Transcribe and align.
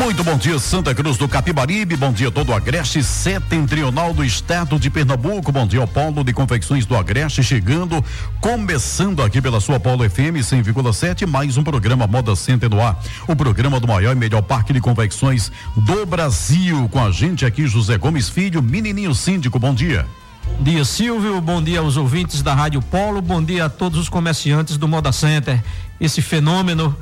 Muito 0.00 0.24
bom 0.24 0.38
dia, 0.38 0.58
Santa 0.58 0.94
Cruz 0.94 1.18
do 1.18 1.28
Capibaribe. 1.28 1.94
Bom 1.94 2.10
dia 2.10 2.30
todo 2.30 2.48
o 2.48 2.54
Agreste 2.54 3.04
Setentrional 3.04 4.14
do 4.14 4.24
Estado 4.24 4.78
de 4.78 4.88
Pernambuco. 4.88 5.52
Bom 5.52 5.66
dia 5.66 5.78
ao 5.78 5.86
Polo 5.86 6.24
de 6.24 6.32
Confecções 6.32 6.86
do 6.86 6.96
Agreste 6.96 7.42
chegando, 7.42 8.02
começando 8.40 9.22
aqui 9.22 9.42
pela 9.42 9.60
sua 9.60 9.78
Polo 9.78 10.08
FM 10.08 10.40
100,7, 10.40 11.26
mais 11.26 11.58
um 11.58 11.62
programa 11.62 12.06
Moda 12.06 12.34
Center 12.34 12.70
no 12.70 12.80
ar. 12.80 12.98
O 13.28 13.36
programa 13.36 13.78
do 13.78 13.86
maior 13.86 14.16
e 14.16 14.18
melhor 14.18 14.40
parque 14.40 14.72
de 14.72 14.80
confecções 14.80 15.52
do 15.76 16.06
Brasil. 16.06 16.88
Com 16.88 17.04
a 17.04 17.10
gente 17.10 17.44
aqui, 17.44 17.66
José 17.66 17.98
Gomes 17.98 18.30
Filho, 18.30 18.62
menininho 18.62 19.14
síndico. 19.14 19.58
Bom 19.58 19.74
dia. 19.74 20.06
Bom 20.46 20.64
dia, 20.64 20.82
Silvio. 20.82 21.38
Bom 21.42 21.62
dia 21.62 21.80
aos 21.80 21.98
ouvintes 21.98 22.40
da 22.40 22.54
Rádio 22.54 22.80
Polo. 22.80 23.20
Bom 23.20 23.44
dia 23.44 23.66
a 23.66 23.68
todos 23.68 23.98
os 23.98 24.08
comerciantes 24.08 24.78
do 24.78 24.88
Moda 24.88 25.12
Center. 25.12 25.62
Esse 26.00 26.22
fenômeno, 26.22 26.96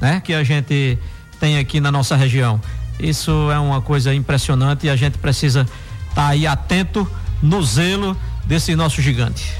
né, 0.00 0.20
que 0.20 0.34
a 0.34 0.42
gente 0.42 0.98
tem 1.42 1.58
aqui 1.58 1.80
na 1.80 1.90
nossa 1.90 2.14
região. 2.14 2.60
Isso 3.00 3.50
é 3.50 3.58
uma 3.58 3.82
coisa 3.82 4.14
impressionante 4.14 4.86
e 4.86 4.90
a 4.90 4.94
gente 4.94 5.18
precisa 5.18 5.62
estar 6.08 6.14
tá 6.14 6.28
aí 6.28 6.46
atento 6.46 7.04
no 7.42 7.60
zelo 7.64 8.16
desse 8.46 8.76
nosso 8.76 9.02
gigante. 9.02 9.52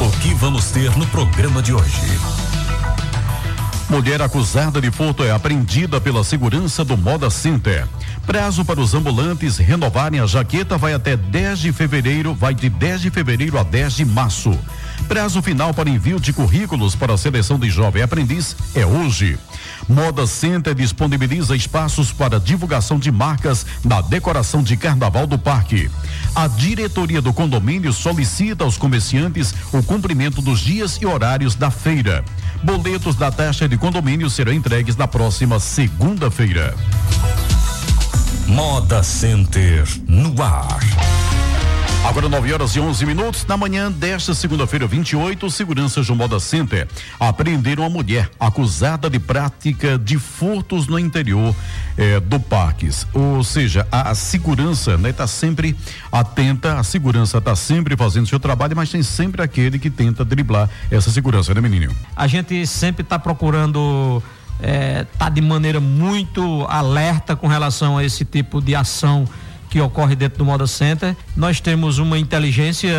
O 0.00 0.10
que 0.18 0.34
vamos 0.34 0.72
ter 0.72 0.90
no 0.98 1.06
programa 1.06 1.62
de 1.62 1.72
hoje? 1.72 2.00
Mulher 3.88 4.20
acusada 4.20 4.80
de 4.80 4.90
furto 4.90 5.22
é 5.22 5.30
apreendida 5.30 6.00
pela 6.00 6.24
segurança 6.24 6.84
do 6.84 6.96
Moda 6.96 7.30
Center. 7.30 7.86
Prazo 8.26 8.64
para 8.64 8.80
os 8.80 8.92
ambulantes 8.92 9.58
renovarem 9.58 10.18
a 10.18 10.26
jaqueta 10.26 10.76
vai 10.76 10.94
até 10.94 11.16
10 11.16 11.60
de 11.60 11.72
fevereiro, 11.72 12.34
vai 12.34 12.54
de 12.54 12.68
10 12.68 13.02
de 13.02 13.10
fevereiro 13.10 13.56
a 13.56 13.62
10 13.62 13.94
de 13.94 14.04
março. 14.04 14.58
Prazo 15.08 15.42
final 15.42 15.74
para 15.74 15.90
envio 15.90 16.20
de 16.20 16.32
currículos 16.32 16.94
para 16.94 17.14
a 17.14 17.18
seleção 17.18 17.58
de 17.58 17.68
jovem 17.68 18.02
aprendiz 18.02 18.56
é 18.74 18.86
hoje. 18.86 19.38
Moda 19.88 20.26
Center 20.26 20.74
disponibiliza 20.74 21.56
espaços 21.56 22.12
para 22.12 22.38
divulgação 22.38 22.98
de 22.98 23.10
marcas 23.10 23.66
na 23.84 24.00
decoração 24.00 24.62
de 24.62 24.76
carnaval 24.76 25.26
do 25.26 25.38
parque. 25.38 25.90
A 26.34 26.46
diretoria 26.46 27.20
do 27.20 27.32
condomínio 27.32 27.92
solicita 27.92 28.64
aos 28.64 28.76
comerciantes 28.76 29.54
o 29.72 29.82
cumprimento 29.82 30.40
dos 30.40 30.60
dias 30.60 30.98
e 31.00 31.06
horários 31.06 31.54
da 31.54 31.70
feira. 31.70 32.24
Boletos 32.62 33.16
da 33.16 33.30
taxa 33.32 33.68
de 33.68 33.76
condomínio 33.76 34.30
serão 34.30 34.52
entregues 34.52 34.96
na 34.96 35.08
próxima 35.08 35.58
segunda-feira. 35.58 36.74
Moda 38.46 39.02
Center 39.02 39.84
no 40.06 40.42
ar. 40.42 40.80
Agora 42.02 42.28
9 42.30 42.52
horas 42.52 42.74
e 42.74 42.80
11 42.80 43.06
minutos 43.06 43.46
na 43.46 43.58
manhã 43.58 43.92
desta 43.92 44.34
segunda-feira, 44.34 44.86
28, 44.86 45.50
seguranças 45.50 46.06
do 46.06 46.16
Moda 46.16 46.40
Center 46.40 46.88
apreenderam 47.20 47.84
a 47.84 47.90
mulher 47.90 48.30
acusada 48.40 49.08
de 49.08 49.18
prática 49.18 49.98
de 49.98 50.18
furtos 50.18 50.88
no 50.88 50.98
interior 50.98 51.54
eh, 51.98 52.18
do 52.18 52.40
parques. 52.40 53.06
Ou 53.12 53.44
seja, 53.44 53.86
a, 53.92 54.10
a 54.10 54.14
segurança, 54.14 54.96
né, 54.96 55.12
tá 55.12 55.26
sempre 55.26 55.76
atenta, 56.10 56.80
a 56.80 56.82
segurança 56.82 57.38
está 57.38 57.54
sempre 57.54 57.94
fazendo 57.96 58.26
seu 58.26 58.40
trabalho, 58.40 58.74
mas 58.74 58.90
tem 58.90 59.02
sempre 59.02 59.42
aquele 59.42 59.78
que 59.78 59.90
tenta 59.90 60.24
driblar 60.24 60.70
essa 60.90 61.10
segurança, 61.10 61.54
né, 61.54 61.60
menino? 61.60 61.94
A 62.16 62.26
gente 62.26 62.66
sempre 62.66 63.02
está 63.02 63.18
procurando 63.18 64.22
é, 64.62 65.04
tá 65.18 65.28
de 65.28 65.40
maneira 65.40 65.80
muito 65.80 66.66
alerta 66.68 67.36
com 67.36 67.46
relação 67.46 67.98
a 67.98 68.04
esse 68.04 68.24
tipo 68.24 68.60
de 68.60 68.74
ação 68.74 69.26
que 69.70 69.80
ocorre 69.80 70.16
dentro 70.16 70.38
do 70.38 70.44
Moda 70.44 70.66
Center. 70.66 71.16
Nós 71.36 71.60
temos 71.60 71.98
uma 71.98 72.18
inteligência 72.18 72.92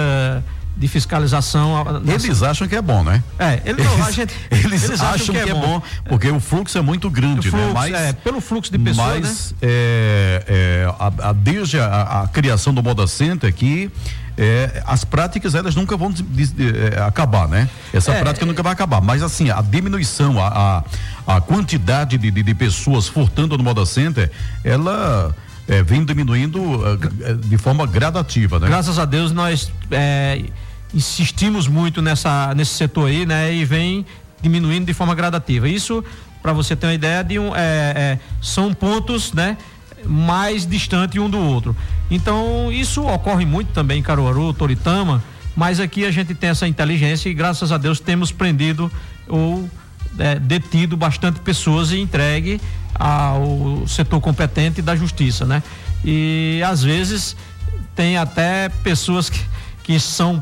de 0.75 0.87
fiscalização. 0.87 2.01
Eles 2.07 2.41
acham 2.41 2.67
que 2.67 2.75
é 2.75 2.81
bom, 2.81 3.03
né? 3.03 3.21
É, 3.37 3.61
eles, 3.65 3.85
não, 3.85 4.11
gente, 4.11 4.33
eles, 4.49 4.83
eles 4.83 5.01
acham, 5.01 5.13
acham, 5.13 5.35
que, 5.35 5.41
é, 5.41 5.43
que 5.43 5.49
é 5.51 5.53
bom. 5.53 5.79
bom. 5.79 5.83
porque 6.07 6.29
o 6.29 6.39
fluxo 6.39 6.77
é 6.77 6.81
muito 6.81 7.09
grande, 7.09 7.51
né? 7.51 7.57
fluxo, 7.57 7.67
né? 7.67 7.73
Mas, 7.73 7.93
é, 7.93 8.13
pelo 8.13 8.39
fluxo 8.39 8.71
de 8.71 8.79
pessoas, 8.79 9.19
mas, 9.19 9.51
né? 9.51 9.57
É, 9.61 10.43
é, 10.47 10.95
a, 10.97 11.29
a, 11.29 11.33
desde 11.33 11.79
a, 11.79 12.23
a, 12.23 12.27
criação 12.29 12.73
do 12.73 12.81
Moda 12.81 13.05
Center 13.05 13.53
que 13.53 13.91
é, 14.37 14.81
as 14.87 15.03
práticas 15.03 15.53
elas 15.53 15.75
nunca 15.75 15.97
vão 15.97 16.09
de, 16.09 16.23
de, 16.23 16.47
de, 16.47 16.95
é, 16.95 17.01
acabar, 17.01 17.47
né? 17.47 17.69
Essa 17.93 18.13
é, 18.13 18.21
prática 18.21 18.45
nunca 18.45 18.63
vai 18.63 18.71
acabar, 18.71 19.01
mas 19.01 19.21
assim, 19.21 19.49
a 19.49 19.61
diminuição, 19.61 20.41
a, 20.41 20.83
a, 21.27 21.41
quantidade 21.41 22.17
de, 22.17 22.31
de, 22.31 22.41
de 22.41 22.55
pessoas 22.55 23.07
furtando 23.07 23.57
no 23.57 23.63
Moda 23.63 23.85
Center, 23.85 24.31
ela 24.63 25.35
é, 25.67 25.83
vem 25.83 26.03
diminuindo 26.03 26.59
uh, 26.61 26.97
de 27.37 27.57
forma 27.57 27.85
gradativa, 27.85 28.59
né? 28.59 28.67
Graças 28.67 28.99
a 28.99 29.05
Deus 29.05 29.31
nós 29.31 29.71
é, 29.91 30.43
insistimos 30.93 31.67
muito 31.67 32.01
nessa, 32.01 32.53
nesse 32.55 32.71
setor 32.71 33.07
aí, 33.07 33.25
né? 33.25 33.53
E 33.53 33.65
vem 33.65 34.05
diminuindo 34.41 34.85
de 34.85 34.93
forma 34.93 35.15
gradativa. 35.15 35.69
Isso, 35.69 36.03
para 36.41 36.53
você 36.53 36.75
ter 36.75 36.87
uma 36.87 36.93
ideia, 36.93 37.23
de 37.23 37.39
um, 37.39 37.55
é, 37.55 38.19
são 38.41 38.73
pontos, 38.73 39.33
né? 39.33 39.57
Mais 40.05 40.65
distantes 40.65 41.21
um 41.21 41.29
do 41.29 41.37
outro. 41.37 41.75
Então, 42.09 42.71
isso 42.71 43.05
ocorre 43.05 43.45
muito 43.45 43.71
também 43.71 43.99
em 43.99 44.03
Caruaru, 44.03 44.51
Toritama, 44.53 45.23
mas 45.55 45.79
aqui 45.79 46.05
a 46.05 46.11
gente 46.11 46.33
tem 46.33 46.49
essa 46.49 46.67
inteligência 46.67 47.29
e 47.29 47.33
graças 47.33 47.71
a 47.71 47.77
Deus 47.77 47.99
temos 47.99 48.31
prendido 48.31 48.91
ou 49.27 49.69
é, 50.17 50.39
detido 50.39 50.97
bastante 50.97 51.39
pessoas 51.39 51.91
e 51.91 51.99
entregue 51.99 52.59
ao 52.95 53.85
setor 53.87 54.21
competente 54.21 54.81
da 54.81 54.95
justiça, 54.95 55.45
né? 55.45 55.63
E 56.03 56.61
às 56.65 56.83
vezes 56.83 57.35
tem 57.95 58.17
até 58.17 58.69
pessoas 58.83 59.29
que, 59.29 59.39
que 59.83 59.99
são 59.99 60.41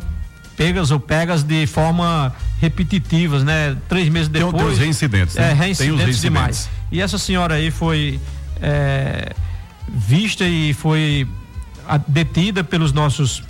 pegas 0.55 0.91
ou 0.91 0.99
pegas 0.99 1.43
de 1.43 1.65
forma 1.67 2.33
repetitivas, 2.59 3.43
né? 3.43 3.77
Três 3.87 4.09
meses 4.09 4.27
depois. 4.27 4.55
Tem, 4.55 4.65
os 4.65 4.77
reincidentes, 4.77 5.35
né? 5.35 5.51
É, 5.51 5.53
reincidentes, 5.53 5.79
reincidentes 5.79 6.21
demais. 6.21 6.69
E 6.91 7.01
essa 7.01 7.17
senhora 7.17 7.55
aí 7.55 7.71
foi 7.71 8.19
é, 8.61 9.33
vista 9.87 10.45
e 10.45 10.73
foi 10.73 11.27
detida 12.07 12.63
pelos 12.63 12.91
nossos 12.91 13.43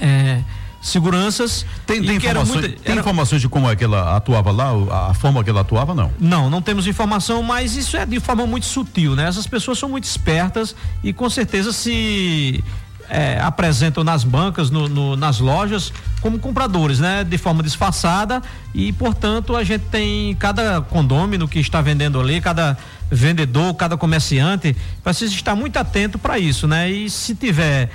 é, 0.00 0.40
seguranças. 0.80 1.66
Tem, 1.86 2.02
tem, 2.02 2.16
informações, 2.16 2.60
muita, 2.60 2.68
tem 2.68 2.92
era... 2.92 3.00
informações 3.00 3.40
de 3.40 3.48
como 3.48 3.70
é 3.70 3.76
que 3.76 3.84
ela 3.84 4.16
atuava 4.16 4.50
lá, 4.50 5.10
a 5.10 5.14
forma 5.14 5.44
que 5.44 5.50
ela 5.50 5.60
atuava, 5.60 5.94
não? 5.94 6.10
Não, 6.18 6.48
não 6.48 6.62
temos 6.62 6.86
informação, 6.86 7.42
mas 7.42 7.76
isso 7.76 7.96
é 7.96 8.06
de 8.06 8.18
forma 8.18 8.46
muito 8.46 8.66
sutil, 8.66 9.14
né? 9.14 9.28
Essas 9.28 9.46
pessoas 9.46 9.78
são 9.78 9.88
muito 9.88 10.04
espertas 10.04 10.74
e 11.04 11.12
com 11.12 11.28
certeza 11.28 11.72
se 11.72 12.62
é, 13.10 13.40
apresentam 13.40 14.04
nas 14.04 14.22
bancas, 14.22 14.70
no, 14.70 14.88
no, 14.88 15.16
nas 15.16 15.40
lojas, 15.40 15.92
como 16.20 16.38
compradores, 16.38 17.00
né? 17.00 17.24
De 17.24 17.36
forma 17.36 17.62
disfarçada 17.62 18.40
e, 18.74 18.92
portanto, 18.92 19.56
a 19.56 19.64
gente 19.64 19.82
tem 19.90 20.34
cada 20.36 20.80
condômino 20.80 21.46
que 21.48 21.58
está 21.58 21.82
vendendo 21.82 22.20
ali, 22.20 22.40
cada 22.40 22.78
vendedor, 23.10 23.74
cada 23.74 23.96
comerciante, 23.96 24.76
precisa 25.02 25.34
estar 25.34 25.56
muito 25.56 25.76
atento 25.76 26.18
para 26.18 26.38
isso, 26.38 26.68
né? 26.68 26.88
E 26.88 27.10
se 27.10 27.34
tiver 27.34 27.90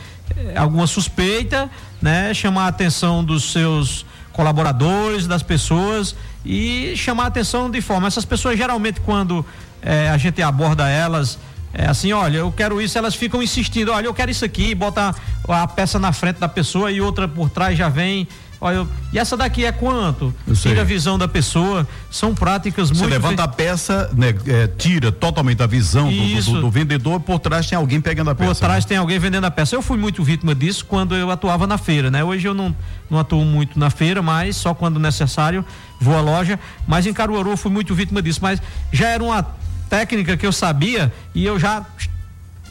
alguma 0.56 0.88
suspeita, 0.88 1.70
né? 2.02 2.34
Chamar 2.34 2.66
a 2.66 2.68
atenção 2.68 3.24
dos 3.24 3.52
seus 3.52 4.06
colaboradores, 4.32 5.28
das 5.28 5.42
pessoas 5.42 6.16
e 6.46 6.94
chamar 6.96 7.24
a 7.24 7.28
atenção 7.28 7.70
de 7.70 7.82
forma. 7.82 8.08
Essas 8.08 8.26
pessoas 8.26 8.58
geralmente 8.58 9.00
quando 9.02 9.46
é, 9.82 10.10
a 10.10 10.18
gente 10.18 10.42
aborda 10.42 10.90
elas 10.90 11.40
é 11.78 11.88
assim, 11.88 12.14
olha, 12.14 12.38
eu 12.38 12.52
quero 12.54 12.82
isso, 12.82 12.98
elas 12.98 13.16
ficam 13.16 13.44
insistindo, 13.44 13.92
olha, 13.92 14.06
eu 14.06 14.14
quero 14.14 14.32
isso 14.32 14.46
aqui, 14.46 14.74
bota 14.74 15.14
a 15.46 15.68
peça 15.68 16.00
na 16.00 16.14
frente 16.14 16.40
da 16.40 16.48
pessoa 16.48 16.90
e 16.90 17.02
outra 17.02 17.28
por 17.28 17.50
trás 17.50 17.78
já 17.78 17.90
vem 17.90 18.26
Olha, 18.60 18.76
eu, 18.76 18.88
e 19.12 19.20
essa 19.20 19.36
daqui 19.36 19.66
é 19.66 19.72
quanto? 19.72 20.34
Tira 20.56 20.82
a 20.82 20.84
visão 20.84 21.18
da 21.18 21.28
pessoa. 21.28 21.88
São 22.10 22.34
práticas 22.34 22.90
muito. 22.90 23.04
Você 23.04 23.10
levanta 23.10 23.44
a 23.44 23.48
peça, 23.48 24.10
né, 24.16 24.34
é, 24.48 24.68
tira 24.68 25.12
totalmente 25.12 25.62
a 25.62 25.68
visão 25.68 26.10
do, 26.10 26.44
do, 26.44 26.62
do, 26.62 26.70
vendedor, 26.70 27.20
por 27.20 27.40
trás 27.40 27.68
tem 27.68 27.78
alguém 27.78 28.00
pegando 28.00 28.30
a 28.30 28.36
peça. 28.36 28.54
Por 28.54 28.60
trás 28.60 28.86
né? 28.86 28.90
tem 28.90 28.98
alguém 28.98 29.20
vendendo 29.20 29.46
a 29.46 29.52
peça. 29.52 29.76
Eu 29.76 29.82
fui 29.82 29.98
muito 29.98 30.24
vítima 30.24 30.56
disso 30.56 30.86
quando 30.86 31.16
eu 31.16 31.30
atuava 31.30 31.68
na 31.68 31.78
feira, 31.78 32.10
né? 32.10 32.24
Hoje 32.24 32.48
eu 32.48 32.54
não, 32.54 32.76
não 33.10 33.20
atuo 33.20 33.44
muito 33.44 33.78
na 33.78 33.90
feira, 33.90 34.22
mas 34.22 34.56
só 34.56 34.74
quando 34.74 35.00
necessário 35.00 35.64
vou 36.00 36.16
à 36.16 36.22
loja. 36.22 36.60
Mas 36.88 37.06
em 37.06 37.14
Caruaru 37.14 37.52
eu 37.52 37.58
fui 37.58 37.72
muito 37.72 37.94
vítima 37.94 38.22
disso. 38.22 38.40
Mas 38.42 38.62
já 38.92 39.10
era 39.10 39.24
uma 39.24 39.46
técnica 39.90 40.36
que 40.36 40.46
eu 40.46 40.52
sabia 40.52 41.14
e 41.34 41.46
eu 41.46 41.60
já 41.60 41.86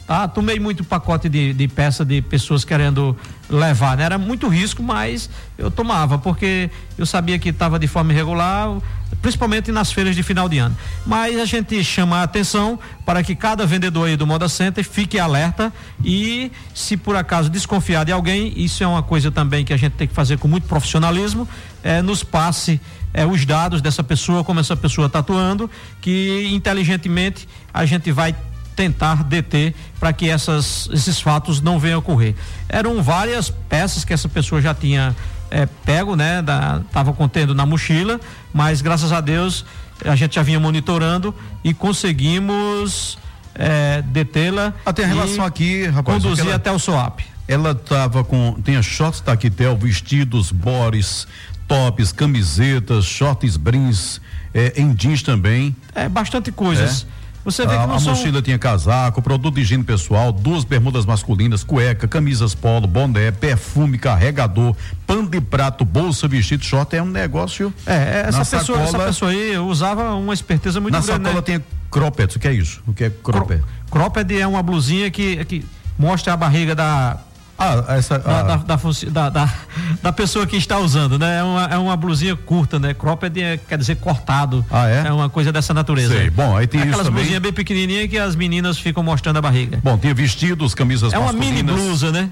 tá? 0.05 0.27
Tomei 0.27 0.59
muito 0.59 0.83
pacote 0.83 1.27
de, 1.27 1.53
de 1.53 1.67
peça 1.67 2.05
de 2.05 2.21
pessoas 2.21 2.63
querendo 2.63 3.17
levar, 3.49 3.97
né? 3.97 4.03
Era 4.03 4.17
muito 4.17 4.47
risco, 4.47 4.81
mas 4.81 5.29
eu 5.57 5.69
tomava, 5.69 6.17
porque 6.17 6.69
eu 6.97 7.05
sabia 7.05 7.37
que 7.37 7.49
estava 7.49 7.77
de 7.77 7.87
forma 7.87 8.11
irregular, 8.11 8.77
principalmente 9.21 9.71
nas 9.71 9.91
feiras 9.91 10.15
de 10.15 10.23
final 10.23 10.49
de 10.49 10.57
ano. 10.57 10.75
Mas 11.05 11.39
a 11.39 11.45
gente 11.45 11.83
chama 11.83 12.17
a 12.17 12.23
atenção 12.23 12.79
para 13.05 13.23
que 13.23 13.35
cada 13.35 13.65
vendedor 13.65 14.07
aí 14.07 14.17
do 14.17 14.25
Moda 14.25 14.49
Center 14.49 14.83
fique 14.83 15.19
alerta 15.19 15.71
e 16.03 16.51
se 16.73 16.97
por 16.97 17.15
acaso 17.15 17.49
desconfiar 17.49 18.03
de 18.03 18.11
alguém, 18.11 18.53
isso 18.55 18.83
é 18.83 18.87
uma 18.87 19.03
coisa 19.03 19.31
também 19.31 19.63
que 19.63 19.73
a 19.73 19.77
gente 19.77 19.93
tem 19.93 20.07
que 20.07 20.13
fazer 20.13 20.37
com 20.37 20.47
muito 20.47 20.67
profissionalismo, 20.67 21.47
é, 21.83 22.01
nos 22.01 22.23
passe 22.23 22.81
é, 23.13 23.25
os 23.25 23.45
dados 23.45 23.81
dessa 23.81 24.03
pessoa, 24.03 24.43
como 24.43 24.59
essa 24.59 24.75
pessoa 24.75 25.07
está 25.07 25.19
atuando, 25.19 25.69
que 26.01 26.49
inteligentemente 26.51 27.47
a 27.73 27.85
gente 27.85 28.11
vai 28.11 28.35
tentar 28.75 29.23
deter 29.23 29.73
para 29.99 30.11
que 30.11 30.29
essas, 30.29 30.89
esses 30.91 31.19
fatos 31.19 31.61
não 31.61 31.79
venham 31.79 31.95
a 31.95 31.99
ocorrer. 31.99 32.35
Eram 32.67 33.01
várias 33.01 33.49
peças 33.49 34.03
que 34.03 34.13
essa 34.13 34.27
pessoa 34.27 34.61
já 34.61 34.73
tinha 34.73 35.15
é, 35.49 35.65
pego, 35.65 36.15
né? 36.15 36.41
Da, 36.41 36.81
tava 36.91 37.13
contendo 37.13 37.55
na 37.55 37.65
mochila, 37.65 38.19
mas 38.53 38.81
graças 38.81 39.11
a 39.11 39.21
Deus 39.21 39.65
a 40.03 40.15
gente 40.15 40.35
já 40.35 40.43
vinha 40.43 40.59
monitorando 40.59 41.33
e 41.63 41.73
conseguimos 41.73 43.17
é, 43.53 44.01
detê-la. 44.01 44.73
Até 44.85 45.03
a 45.05 45.07
relação 45.07 45.45
aqui, 45.45 45.85
rapaz. 45.85 46.21
Conduzir 46.21 46.45
ela, 46.45 46.55
até 46.55 46.71
o 46.71 46.77
SOAP. 46.77 47.21
Ela 47.47 47.71
estava 47.71 48.23
com. 48.23 48.59
Tinha 48.63 48.81
shorts 48.81 49.21
taquetel, 49.21 49.77
vestidos, 49.77 50.51
bores, 50.51 51.27
tops, 51.67 52.11
camisetas, 52.11 53.05
shorts 53.05 53.55
brins, 53.55 54.19
é, 54.53 54.73
em 54.75 54.93
jeans 54.93 55.21
também. 55.23 55.75
É, 55.93 56.09
bastante 56.09 56.51
coisas. 56.51 57.05
É. 57.09 57.14
Você 57.45 57.61
vê 57.61 57.73
que 57.73 57.75
a, 57.75 57.83
a 57.83 57.99
são... 57.99 58.13
mochila 58.13 58.41
tinha 58.41 58.57
casaco, 58.57 59.21
produto 59.21 59.53
de 59.53 59.61
higiene 59.61 59.83
pessoal, 59.83 60.31
duas 60.31 60.63
bermudas 60.63 61.05
masculinas, 61.05 61.63
cueca, 61.63 62.07
camisas 62.07 62.55
polo, 62.55 62.87
boné, 62.87 63.31
perfume, 63.31 63.99
carregador, 63.99 64.75
pano 65.05 65.29
de 65.29 65.39
prato, 65.39 65.85
bolsa, 65.85 66.27
vestido, 66.27 66.65
short, 66.65 66.95
é 66.95 67.03
um 67.03 67.05
negócio. 67.05 67.71
É, 67.85 68.25
essa 68.27 68.39
pessoa, 68.39 68.79
sacola, 68.79 68.83
essa 68.83 68.99
pessoa 68.99 69.31
aí 69.31 69.57
usava 69.59 70.15
uma 70.15 70.33
esperteza 70.33 70.81
muito 70.81 70.93
na 70.93 71.01
grande. 71.01 71.19
Na 71.19 71.29
sacola 71.29 71.41
né? 71.41 71.59
tem 71.59 71.63
cropped, 71.91 72.35
o 72.35 72.39
que 72.39 72.47
é 72.47 72.53
isso? 72.53 72.81
O 72.87 72.93
que 72.93 73.03
é 73.03 73.09
cropped? 73.09 73.63
Cropped 73.91 74.39
é 74.39 74.47
uma 74.47 74.63
blusinha 74.63 75.11
que, 75.11 75.45
que 75.45 75.63
mostra 75.97 76.33
a 76.33 76.37
barriga 76.37 76.73
da 76.73 77.19
ah, 77.57 77.95
essa. 77.95 78.19
Da, 78.19 78.43
da, 78.43 78.55
da, 78.57 79.29
da, 79.29 79.53
da, 80.01 80.11
pessoa 80.11 80.45
que 80.45 80.57
está 80.57 80.77
usando, 80.77 81.17
né? 81.17 81.39
É 81.39 81.43
uma, 81.43 81.65
é 81.65 81.77
uma 81.77 81.95
blusinha 81.95 82.35
curta, 82.35 82.77
né? 82.77 82.93
Cropped 82.93 83.41
é, 83.41 83.57
quer 83.57 83.77
dizer 83.77 83.95
cortado. 83.95 84.65
Ah, 84.69 84.89
é? 84.89 85.07
É 85.07 85.11
uma 85.11 85.29
coisa 85.29 85.53
dessa 85.53 85.73
natureza. 85.73 86.13
Sei. 86.13 86.29
Bom, 86.29 86.55
aí 86.55 86.67
tem 86.67 86.81
Aquelas 86.81 87.01
isso 87.01 87.11
blusinhas 87.11 87.41
bem 87.41 87.53
pequenininhas 87.53 88.09
que 88.09 88.17
as 88.17 88.35
meninas 88.35 88.77
ficam 88.77 89.01
mostrando 89.01 89.37
a 89.37 89.41
barriga. 89.41 89.79
Bom, 89.81 89.97
tem 89.97 90.13
vestidos, 90.13 90.75
camisas 90.75 91.13
É 91.13 91.17
uma 91.17 91.31
mini 91.31 91.63
blusa, 91.63 92.11
né? 92.11 92.29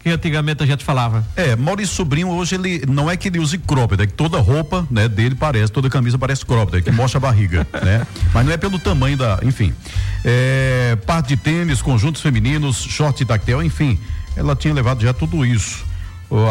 que 0.00 0.10
antigamente 0.10 0.62
a 0.62 0.66
gente 0.66 0.84
falava. 0.84 1.24
É, 1.34 1.56
Maurício 1.56 1.94
Sobrinho 1.94 2.28
hoje 2.28 2.54
ele 2.54 2.84
não 2.88 3.10
é 3.10 3.16
que 3.16 3.28
ele 3.28 3.40
use 3.40 3.58
cropped, 3.58 4.00
é 4.00 4.06
que 4.06 4.12
toda 4.12 4.38
roupa, 4.38 4.86
né, 4.88 5.08
dele 5.08 5.34
parece, 5.34 5.72
toda 5.72 5.90
camisa 5.90 6.16
parece 6.16 6.46
cropped, 6.46 6.78
é 6.78 6.80
que 6.80 6.90
mostra 6.92 7.18
a 7.18 7.20
barriga, 7.20 7.66
né? 7.84 8.06
Mas 8.32 8.46
não 8.46 8.52
é 8.52 8.56
pelo 8.56 8.78
tamanho 8.78 9.16
da, 9.16 9.40
enfim. 9.42 9.74
É, 10.24 10.96
parte 11.04 11.30
de 11.30 11.36
tênis, 11.36 11.82
conjuntos 11.82 12.22
femininos, 12.22 12.76
short 12.76 13.24
tactel, 13.24 13.60
enfim 13.60 13.98
ela 14.38 14.54
tinha 14.54 14.72
levado 14.72 15.02
já 15.02 15.12
tudo 15.12 15.44
isso. 15.44 15.84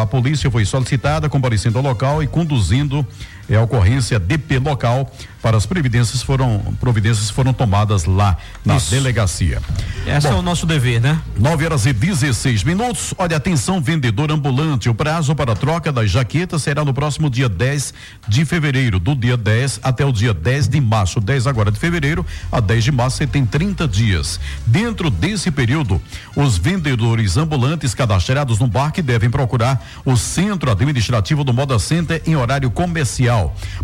A 0.02 0.06
polícia 0.06 0.50
foi 0.52 0.66
solicitada, 0.66 1.30
comparecendo 1.30 1.78
ao 1.78 1.84
local 1.84 2.22
e 2.22 2.28
conduzindo 2.28 3.06
é, 3.50 3.56
a 3.56 3.62
ocorrência 3.62 4.20
DP 4.20 4.60
local 4.60 5.12
para 5.42 5.56
as 5.56 5.66
providências 5.66 6.22
foram 6.22 6.60
providências 6.80 7.30
foram 7.30 7.54
tomadas 7.54 8.06
lá 8.06 8.38
na 8.66 8.78
Isso. 8.78 8.92
delegacia. 8.92 9.62
Esse 10.06 10.28
Bom, 10.28 10.36
é 10.36 10.40
o 10.40 10.42
nosso 10.42 10.66
dever, 10.66 11.00
né? 11.00 11.22
9 11.38 11.66
horas 11.66 11.86
e 11.86 11.94
16 11.94 12.64
minutos. 12.64 13.14
Olha, 13.18 13.38
atenção, 13.38 13.80
vendedor 13.80 14.32
ambulante. 14.32 14.90
O 14.90 14.96
prazo 14.96 15.36
para 15.36 15.54
a 15.54 15.56
troca 15.56 15.92
das 15.92 16.10
jaquetas 16.10 16.64
será 16.64 16.84
no 16.84 16.94
próximo 16.94 17.30
dia 17.30 17.48
10 17.48 17.94
de 18.28 18.44
fevereiro, 18.46 19.00
do 19.00 19.16
dia 19.16 19.38
10 19.38 19.80
até 19.84 20.04
o 20.04 20.12
dia 20.12 20.34
10 20.34 20.68
de 20.68 20.82
março. 20.82 21.22
10 21.22 21.48
agora 21.48 21.72
de 21.72 21.80
fevereiro 21.80 22.26
a 22.52 22.60
10 22.60 22.84
de 22.84 22.92
março, 22.92 23.18
você 23.18 23.28
tem 23.28 23.46
30 23.46 23.88
dias. 23.88 24.40
Dentro 24.66 25.10
desse 25.10 25.52
período, 25.52 26.02
os 26.36 26.58
vendedores 26.58 27.38
ambulantes 27.38 27.94
cadastrados 27.94 28.60
no 28.60 28.68
barque 28.68 29.02
devem 29.02 29.30
procurar 29.30 29.86
o 30.04 30.18
centro 30.18 30.72
administrativo 30.72 31.44
do 31.44 31.54
Moda 31.54 31.78
Center 31.80 32.22
em 32.26 32.36
horário 32.36 32.72
comercial 32.72 33.37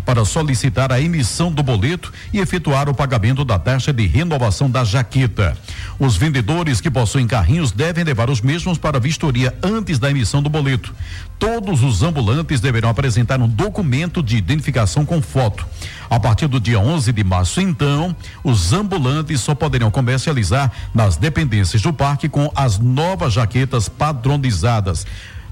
para 0.04 0.24
solicitar 0.24 0.92
a 0.92 1.00
emissão 1.00 1.50
do 1.50 1.62
boleto 1.62 2.12
e 2.32 2.38
efetuar 2.38 2.88
o 2.88 2.94
pagamento 2.94 3.44
da 3.44 3.58
taxa 3.58 3.92
de 3.92 4.06
renovação 4.06 4.70
da 4.70 4.84
jaqueta. 4.84 5.56
Os 5.98 6.16
vendedores 6.16 6.80
que 6.80 6.90
possuem 6.90 7.26
carrinhos 7.26 7.72
devem 7.72 8.04
levar 8.04 8.30
os 8.30 8.40
mesmos 8.40 8.78
para 8.78 9.00
vistoria 9.00 9.54
antes 9.62 9.98
da 9.98 10.10
emissão 10.10 10.42
do 10.42 10.50
boleto. 10.50 10.94
Todos 11.38 11.82
os 11.82 12.02
ambulantes 12.02 12.60
deverão 12.60 12.88
apresentar 12.88 13.40
um 13.40 13.48
documento 13.48 14.22
de 14.22 14.36
identificação 14.36 15.04
com 15.04 15.20
foto. 15.20 15.66
A 16.08 16.20
partir 16.20 16.46
do 16.46 16.60
dia 16.60 16.78
11 16.78 17.12
de 17.12 17.24
março, 17.24 17.60
então, 17.60 18.14
os 18.42 18.72
ambulantes 18.72 19.40
só 19.40 19.54
poderão 19.54 19.90
comercializar 19.90 20.70
nas 20.94 21.16
dependências 21.16 21.82
do 21.82 21.92
parque 21.92 22.28
com 22.28 22.50
as 22.54 22.78
novas 22.78 23.32
jaquetas 23.32 23.88
padronizadas. 23.88 25.06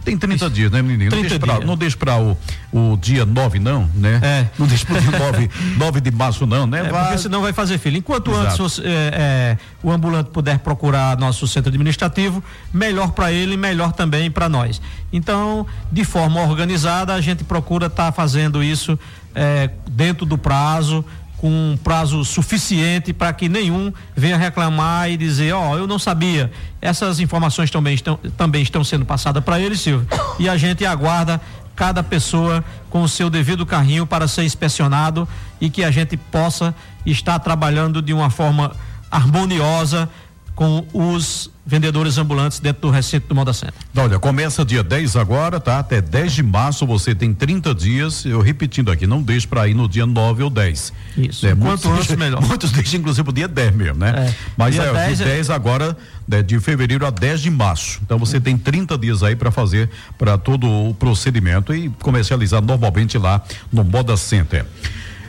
Tem 0.04 0.18
30 0.18 0.50
dias, 0.50 0.70
né, 0.70 0.82
menino? 0.82 1.14
Não 1.14 1.20
deixa, 1.20 1.38
pra, 1.38 1.60
não 1.60 1.76
deixa 1.76 1.96
pra 1.96 2.18
o, 2.18 2.36
o 2.72 2.96
dia 2.96 3.24
9, 3.24 3.58
não, 3.58 3.88
né? 3.94 4.20
É. 4.22 4.46
Não 4.58 4.66
deixa 4.66 4.84
pro 4.84 5.00
dia 5.00 5.18
9, 5.18 5.50
9 5.76 6.00
de 6.02 6.10
março, 6.10 6.46
não, 6.46 6.66
né? 6.66 6.80
É, 6.80 6.90
vai... 6.90 7.04
Porque 7.04 7.18
senão 7.18 7.40
vai 7.40 7.52
fazer 7.52 7.78
filho. 7.78 7.96
Enquanto 7.96 8.30
Exato. 8.32 8.62
antes 8.64 8.78
é, 8.80 8.82
é, 8.84 9.58
o 9.82 9.90
ambulante 9.90 10.30
puder 10.30 10.58
procurar 10.58 11.16
nosso 11.18 11.46
centro 11.46 11.68
administrativo, 11.68 12.42
melhor 12.72 13.12
para 13.12 13.32
ele, 13.32 13.56
melhor 13.56 13.92
também 13.92 14.30
para 14.30 14.48
nós. 14.48 14.80
Então, 15.12 15.66
de 15.90 16.04
forma 16.04 16.40
organizada, 16.40 17.14
a 17.14 17.20
gente 17.20 17.44
procura 17.44 17.86
estar 17.86 18.06
tá 18.06 18.12
fazendo 18.12 18.62
isso 18.62 18.98
é, 19.34 19.70
dentro 19.88 20.26
do 20.26 20.36
prazo, 20.36 21.04
com 21.42 21.50
um 21.50 21.76
prazo 21.76 22.24
suficiente 22.24 23.12
para 23.12 23.32
que 23.32 23.48
nenhum 23.48 23.92
venha 24.14 24.36
reclamar 24.36 25.10
e 25.10 25.16
dizer, 25.16 25.52
ó, 25.52 25.70
oh, 25.72 25.76
eu 25.76 25.88
não 25.88 25.98
sabia. 25.98 26.52
Essas 26.80 27.18
informações 27.18 27.68
também 27.68 27.94
estão, 27.94 28.16
também 28.36 28.62
estão 28.62 28.84
sendo 28.84 29.04
passadas 29.04 29.42
para 29.42 29.58
ele, 29.58 29.76
Silvio. 29.76 30.06
E 30.38 30.48
a 30.48 30.56
gente 30.56 30.86
aguarda 30.86 31.40
cada 31.74 32.00
pessoa 32.00 32.64
com 32.88 33.02
o 33.02 33.08
seu 33.08 33.28
devido 33.28 33.66
carrinho 33.66 34.06
para 34.06 34.28
ser 34.28 34.44
inspecionado 34.44 35.26
e 35.60 35.68
que 35.68 35.82
a 35.82 35.90
gente 35.90 36.16
possa 36.16 36.72
estar 37.04 37.40
trabalhando 37.40 38.00
de 38.00 38.12
uma 38.12 38.30
forma 38.30 38.70
harmoniosa 39.10 40.08
com 40.54 40.86
os 40.92 41.50
vendedores 41.64 42.18
ambulantes 42.18 42.58
dentro 42.58 42.82
do 42.82 42.90
recinto 42.90 43.28
do 43.28 43.34
Moda 43.34 43.52
Center. 43.52 43.74
Olha, 43.96 44.18
começa 44.18 44.64
dia 44.64 44.82
10 44.82 45.16
agora, 45.16 45.60
tá? 45.60 45.78
Até 45.78 46.00
10 46.00 46.32
de 46.32 46.42
março 46.42 46.86
você 46.86 47.14
tem 47.14 47.32
30 47.32 47.74
dias. 47.74 48.24
Eu 48.24 48.40
repetindo 48.40 48.90
aqui, 48.90 49.06
não 49.06 49.22
deixe 49.22 49.46
para 49.46 49.66
ir 49.68 49.74
no 49.74 49.88
dia 49.88 50.04
9 50.04 50.42
ou 50.42 50.50
10. 50.50 50.92
Isso. 51.16 51.46
É, 51.46 51.54
Quanto 51.54 51.90
antes 51.90 52.14
melhor. 52.16 52.42
Muitos 52.42 52.72
deixam 52.72 53.00
inclusive 53.00 53.28
o 53.28 53.32
dia 53.32 53.48
10 53.48 53.74
mesmo, 53.74 53.98
né? 53.98 54.28
É. 54.28 54.34
Mas 54.56 54.74
dia 54.74 54.82
é, 54.84 54.92
10 54.92 55.18
de 55.18 55.24
10 55.24 55.48
é... 55.48 55.54
agora, 55.54 55.96
né, 56.26 56.42
de 56.42 56.58
fevereiro 56.60 57.06
a 57.06 57.10
10 57.10 57.40
de 57.40 57.50
março. 57.50 58.00
Então 58.02 58.18
você 58.18 58.40
tem 58.40 58.58
30 58.58 58.98
dias 58.98 59.22
aí 59.22 59.36
para 59.36 59.50
fazer 59.50 59.88
para 60.18 60.36
todo 60.36 60.68
o 60.68 60.94
procedimento 60.94 61.74
e 61.74 61.88
comercializar 62.00 62.60
normalmente 62.60 63.16
lá 63.16 63.40
no 63.72 63.84
Moda 63.84 64.16
Center. 64.16 64.66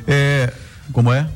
É, 0.08 0.51
como 0.92 1.13
é? 1.13 1.27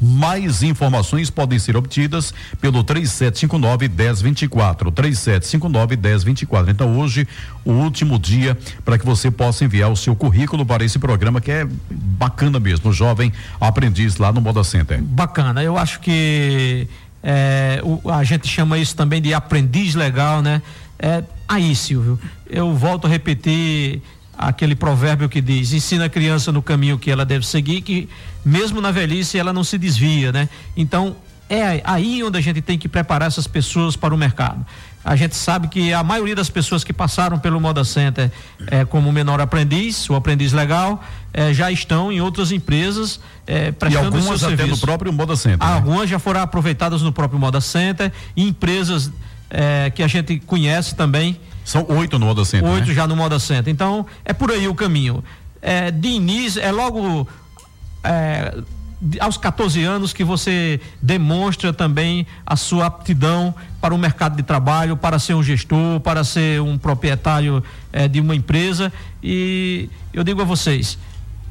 Mais 0.00 0.62
informações 0.62 1.30
podem 1.30 1.58
ser 1.58 1.76
obtidas 1.76 2.34
pelo 2.60 2.84
3759 2.84 3.88
1024. 3.88 4.90
3759 4.90 5.96
1024. 5.96 6.70
Então 6.70 6.98
hoje 6.98 7.26
o 7.64 7.72
último 7.72 8.18
dia 8.18 8.56
para 8.84 8.98
que 8.98 9.06
você 9.06 9.30
possa 9.30 9.64
enviar 9.64 9.90
o 9.90 9.96
seu 9.96 10.14
currículo 10.14 10.66
para 10.66 10.84
esse 10.84 10.98
programa 10.98 11.40
que 11.40 11.50
é 11.50 11.66
bacana 11.90 12.60
mesmo, 12.60 12.92
jovem 12.92 13.32
aprendiz 13.58 14.18
lá 14.18 14.32
no 14.32 14.40
Moda 14.40 14.62
Center. 14.62 15.00
Bacana. 15.02 15.62
Eu 15.62 15.78
acho 15.78 16.00
que 16.00 16.86
é, 17.22 17.80
o, 17.82 18.10
a 18.10 18.22
gente 18.22 18.46
chama 18.46 18.78
isso 18.78 18.94
também 18.94 19.22
de 19.22 19.32
aprendiz 19.32 19.94
legal, 19.94 20.42
né? 20.42 20.60
É, 20.98 21.22
aí, 21.48 21.74
Silvio, 21.74 22.18
eu 22.50 22.74
volto 22.74 23.06
a 23.06 23.10
repetir 23.10 24.02
aquele 24.38 24.76
provérbio 24.76 25.28
que 25.28 25.40
diz: 25.40 25.72
ensina 25.72 26.04
a 26.04 26.08
criança 26.08 26.52
no 26.52 26.62
caminho 26.62 26.98
que 26.98 27.10
ela 27.10 27.24
deve 27.24 27.44
seguir, 27.44 27.82
que 27.82 28.08
mesmo 28.44 28.80
na 28.80 28.92
velhice 28.92 29.36
ela 29.36 29.52
não 29.52 29.64
se 29.64 29.76
desvia, 29.76 30.30
né? 30.30 30.48
Então, 30.76 31.16
é 31.50 31.80
aí 31.84 32.22
onde 32.22 32.38
a 32.38 32.40
gente 32.40 32.60
tem 32.60 32.78
que 32.78 32.88
preparar 32.88 33.26
essas 33.26 33.46
pessoas 33.46 33.96
para 33.96 34.14
o 34.14 34.18
mercado. 34.18 34.64
A 35.04 35.16
gente 35.16 35.34
sabe 35.34 35.68
que 35.68 35.92
a 35.92 36.02
maioria 36.02 36.34
das 36.34 36.50
pessoas 36.50 36.84
que 36.84 36.92
passaram 36.92 37.38
pelo 37.38 37.58
Moda 37.58 37.82
Center 37.82 38.30
é, 38.66 38.84
como 38.84 39.10
menor 39.10 39.40
aprendiz, 39.40 40.08
o 40.10 40.14
aprendiz 40.14 40.52
legal, 40.52 41.02
é, 41.32 41.54
já 41.54 41.72
estão 41.72 42.12
em 42.12 42.20
outras 42.20 42.52
empresas 42.52 43.18
é, 43.46 43.72
prestando 43.72 44.04
e 44.04 44.18
algumas 44.18 44.44
até 44.44 44.56
serviço. 44.56 44.68
no 44.68 44.78
próprio 44.78 45.12
Moda 45.12 45.34
Center. 45.34 45.66
Né? 45.66 45.74
Algumas 45.74 46.10
já 46.10 46.18
foram 46.18 46.42
aproveitadas 46.42 47.00
no 47.00 47.12
próprio 47.12 47.40
Moda 47.40 47.60
Center, 47.60 48.12
empresas 48.36 49.10
é, 49.50 49.90
que 49.90 50.02
a 50.02 50.08
gente 50.08 50.38
conhece 50.40 50.94
também. 50.94 51.38
São 51.64 51.84
oito 51.88 52.18
no 52.18 52.26
Moda 52.26 52.44
Center. 52.44 52.68
Oito 52.70 52.88
né? 52.88 52.94
já 52.94 53.06
no 53.06 53.16
Moda 53.16 53.38
Center. 53.38 53.72
Então, 53.72 54.06
é 54.24 54.32
por 54.32 54.50
aí 54.50 54.66
o 54.68 54.74
caminho. 54.74 55.22
É, 55.60 55.90
de 55.90 56.08
início, 56.08 56.62
é 56.62 56.70
logo. 56.70 57.28
É, 58.02 58.54
aos 59.20 59.36
14 59.36 59.82
anos 59.84 60.12
que 60.12 60.24
você 60.24 60.80
demonstra 61.00 61.72
também 61.72 62.26
a 62.44 62.56
sua 62.56 62.86
aptidão 62.86 63.54
para 63.80 63.94
o 63.94 63.98
mercado 63.98 64.36
de 64.36 64.42
trabalho, 64.42 64.96
para 64.96 65.18
ser 65.18 65.34
um 65.34 65.42
gestor, 65.42 66.00
para 66.00 66.24
ser 66.24 66.60
um 66.60 66.76
proprietário 66.76 67.62
eh, 67.92 68.08
de 68.08 68.20
uma 68.20 68.34
empresa. 68.34 68.92
E 69.22 69.88
eu 70.12 70.24
digo 70.24 70.42
a 70.42 70.44
vocês, 70.44 70.98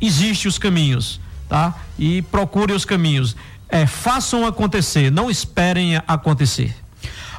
existem 0.02 0.50
os 0.50 0.58
caminhos, 0.58 1.22
tá? 1.48 1.74
E 1.98 2.22
procurem 2.24 2.76
os 2.76 2.84
caminhos. 2.84 3.36
É, 3.70 3.86
façam 3.86 4.46
acontecer, 4.46 5.12
não 5.12 5.30
esperem 5.30 5.96
acontecer. 6.08 6.76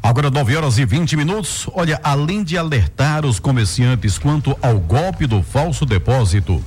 Agora 0.03 0.31
9 0.31 0.57
horas 0.57 0.79
e 0.79 0.85
20 0.85 1.17
minutos. 1.17 1.69
Olha, 1.75 2.01
além 2.03 2.45
de 2.45 2.57
alertar 2.57 3.27
os 3.27 3.41
comerciantes 3.41 4.17
quanto 4.17 4.57
ao 4.63 4.79
golpe 4.79 5.27
do 5.27 5.43
falso 5.43 5.85
depósito, 5.85 6.65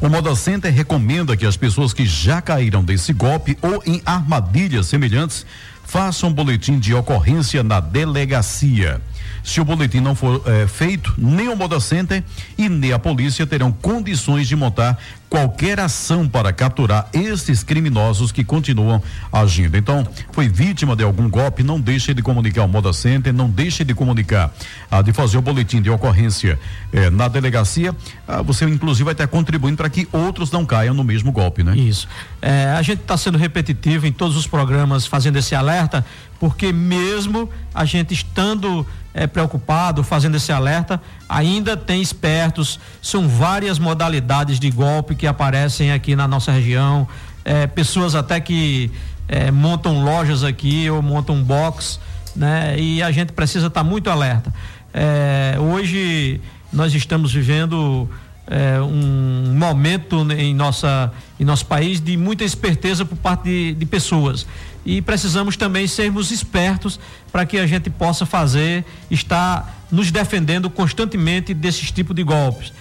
o 0.00 0.08
Moda 0.08 0.34
Center 0.36 0.72
recomenda 0.72 1.36
que 1.36 1.46
as 1.46 1.56
pessoas 1.56 1.92
que 1.92 2.04
já 2.04 2.42
caíram 2.42 2.84
desse 2.84 3.12
golpe 3.12 3.56
ou 3.62 3.82
em 3.86 4.02
armadilhas 4.04 4.86
semelhantes 4.86 5.46
façam 5.84 6.32
boletim 6.32 6.78
de 6.78 6.94
ocorrência 6.94 7.62
na 7.62 7.80
delegacia. 7.80 9.00
Se 9.44 9.60
o 9.60 9.64
boletim 9.64 10.00
não 10.00 10.14
for 10.14 10.42
é, 10.46 10.66
feito, 10.66 11.14
nem 11.18 11.48
o 11.48 11.56
Moda 11.56 11.78
Center 11.78 12.24
e 12.56 12.66
nem 12.66 12.94
a 12.94 12.98
polícia 12.98 13.46
terão 13.46 13.70
condições 13.70 14.48
de 14.48 14.56
montar 14.56 14.98
qualquer 15.28 15.80
ação 15.80 16.26
para 16.28 16.52
capturar 16.52 17.08
esses 17.12 17.62
criminosos 17.62 18.32
que 18.32 18.42
continuam 18.42 19.02
agindo. 19.30 19.76
Então, 19.76 20.06
foi 20.32 20.48
vítima 20.48 20.96
de 20.96 21.02
algum 21.02 21.28
golpe, 21.28 21.62
não 21.62 21.78
deixe 21.78 22.14
de 22.14 22.22
comunicar 22.22 22.62
ao 22.62 22.68
Moda 22.68 22.92
Center, 22.92 23.34
não 23.34 23.50
deixe 23.50 23.84
de 23.84 23.94
comunicar, 23.94 24.54
ah, 24.90 25.02
de 25.02 25.12
fazer 25.12 25.36
o 25.36 25.42
boletim 25.42 25.82
de 25.82 25.90
ocorrência 25.90 26.58
eh, 26.92 27.10
na 27.10 27.28
delegacia. 27.28 27.94
Ah, 28.26 28.42
você, 28.42 28.64
inclusive, 28.64 29.04
vai 29.04 29.12
estar 29.12 29.26
contribuindo 29.26 29.76
para 29.76 29.90
que 29.90 30.08
outros 30.12 30.50
não 30.52 30.64
caiam 30.64 30.94
no 30.94 31.04
mesmo 31.04 31.32
golpe, 31.32 31.62
né? 31.62 31.76
Isso. 31.76 32.08
É, 32.40 32.66
a 32.66 32.80
gente 32.80 33.00
está 33.00 33.16
sendo 33.16 33.36
repetitivo 33.36 34.06
em 34.06 34.12
todos 34.12 34.36
os 34.36 34.46
programas 34.46 35.04
fazendo 35.04 35.36
esse 35.36 35.54
alerta, 35.54 36.06
porque 36.38 36.72
mesmo 36.72 37.50
a 37.74 37.84
gente 37.84 38.14
estando 38.14 38.86
é, 39.14 39.28
preocupado, 39.28 40.02
fazendo 40.02 40.36
esse 40.36 40.50
alerta, 40.50 41.00
ainda 41.28 41.76
tem 41.76 42.02
espertos, 42.02 42.80
são 43.00 43.28
várias 43.28 43.78
modalidades 43.78 44.58
de 44.58 44.70
golpe 44.70 45.14
que 45.14 45.26
aparecem 45.26 45.92
aqui 45.92 46.16
na 46.16 46.26
nossa 46.26 46.50
região, 46.50 47.06
é, 47.44 47.66
pessoas 47.66 48.16
até 48.16 48.40
que 48.40 48.90
é, 49.28 49.52
montam 49.52 50.04
lojas 50.04 50.42
aqui 50.42 50.90
ou 50.90 51.00
montam 51.00 51.42
box, 51.42 52.00
né? 52.34 52.78
E 52.78 53.02
a 53.02 53.12
gente 53.12 53.32
precisa 53.32 53.68
estar 53.68 53.84
tá 53.84 53.88
muito 53.88 54.10
alerta. 54.10 54.52
É, 54.92 55.56
hoje 55.60 56.40
nós 56.72 56.92
estamos 56.92 57.32
vivendo 57.32 58.08
é, 58.46 58.80
um 58.80 59.54
momento 59.56 60.26
em, 60.32 60.52
nossa, 60.54 61.12
em 61.38 61.44
nosso 61.44 61.66
país 61.66 62.00
de 62.00 62.16
muita 62.16 62.44
esperteza 62.44 63.04
por 63.04 63.16
parte 63.16 63.44
de, 63.44 63.74
de 63.74 63.86
pessoas 63.86 64.46
e 64.84 65.00
precisamos 65.00 65.56
também 65.56 65.86
sermos 65.86 66.30
espertos 66.30 67.00
para 67.32 67.46
que 67.46 67.58
a 67.58 67.66
gente 67.66 67.88
possa 67.90 68.26
fazer, 68.26 68.84
estar 69.10 69.86
nos 69.90 70.10
defendendo 70.10 70.68
constantemente 70.68 71.54
desses 71.54 71.90
tipos 71.90 72.14
de 72.14 72.22
golpes. 72.22 72.72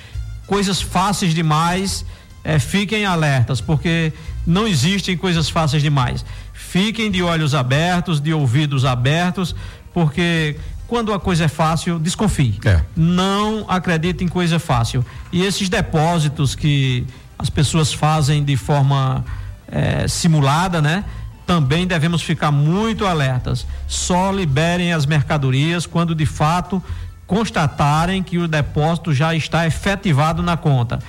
Coisas 0.46 0.82
fáceis 0.82 1.34
demais, 1.34 2.06
é, 2.44 2.60
fiquem 2.60 3.06
alertas, 3.06 3.62
porque 3.62 4.12
não 4.46 4.68
existem 4.68 5.16
coisas 5.16 5.50
fáceis 5.50 5.82
demais. 5.82 6.26
Fiquem 6.54 7.10
de 7.10 7.24
olhos 7.24 7.56
abertos, 7.56 8.20
de 8.20 8.34
ouvidos 8.34 8.84
abertos, 8.84 9.56
porque 9.94 10.58
quando 10.88 11.14
a 11.14 11.20
coisa 11.20 11.46
é 11.46 11.48
fácil, 11.48 11.98
desconfie. 11.98 12.60
É. 12.66 12.82
Não 12.96 13.66
acredite 13.68 14.24
em 14.24 14.28
coisa 14.28 14.60
fácil. 14.60 15.06
E 15.32 15.44
esses 15.44 15.70
depósitos 15.70 16.54
que 16.54 17.06
as 17.40 17.50
pessoas 17.50 17.94
fazem 17.94 18.44
de 18.44 18.58
forma 18.58 19.24
é, 19.72 20.08
simulada, 20.08 20.82
né? 20.82 21.04
Também 21.46 21.86
devemos 21.86 22.22
ficar 22.22 22.52
muito 22.52 23.06
alertas. 23.06 23.66
Só 23.88 24.32
liberem 24.32 24.94
as 24.94 25.06
mercadorias 25.06 25.86
quando 25.86 26.16
de 26.16 26.26
fato 26.26 26.82
constatarem 27.26 28.22
que 28.22 28.38
o 28.38 28.48
depósito 28.48 29.14
já 29.14 29.36
está 29.36 29.66
efetivado 29.66 30.42
na 30.42 30.58
conta. 30.58 31.00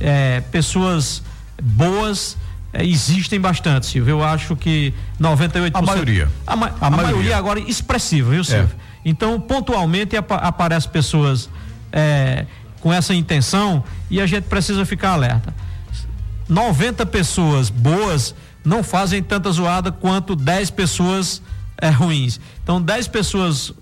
É, 0.00 0.40
pessoas 0.50 1.22
boas 1.62 2.36
é, 2.72 2.84
existem 2.84 3.40
bastante, 3.40 3.86
Silvio. 3.86 4.12
Eu 4.12 4.24
acho 4.24 4.56
que 4.56 4.92
98%. 5.20 5.70
A 5.74 5.82
maioria. 5.82 6.28
A, 6.46 6.56
ma 6.56 6.66
a, 6.66 6.86
a 6.86 6.90
maioria. 6.90 7.12
maioria. 7.12 7.36
agora 7.36 7.60
expressiva, 7.60 8.30
viu, 8.30 8.44
Silvio? 8.44 8.70
É. 8.80 8.84
Então, 9.04 9.40
pontualmente 9.40 10.16
ap 10.16 10.32
aparecem 10.32 10.90
pessoas 10.90 11.48
é, 11.92 12.46
com 12.80 12.92
essa 12.92 13.14
intenção 13.14 13.84
e 14.10 14.20
a 14.20 14.26
gente 14.26 14.44
precisa 14.44 14.84
ficar 14.84 15.10
alerta. 15.10 15.54
90 16.48 17.06
pessoas 17.06 17.70
boas 17.70 18.34
não 18.64 18.82
fazem 18.82 19.22
tanta 19.22 19.50
zoada 19.52 19.92
quanto 19.92 20.34
10 20.34 20.70
pessoas 20.70 21.42
é, 21.76 21.90
ruins. 21.90 22.40
Então, 22.62 22.80
10 22.80 23.08
pessoas 23.08 23.72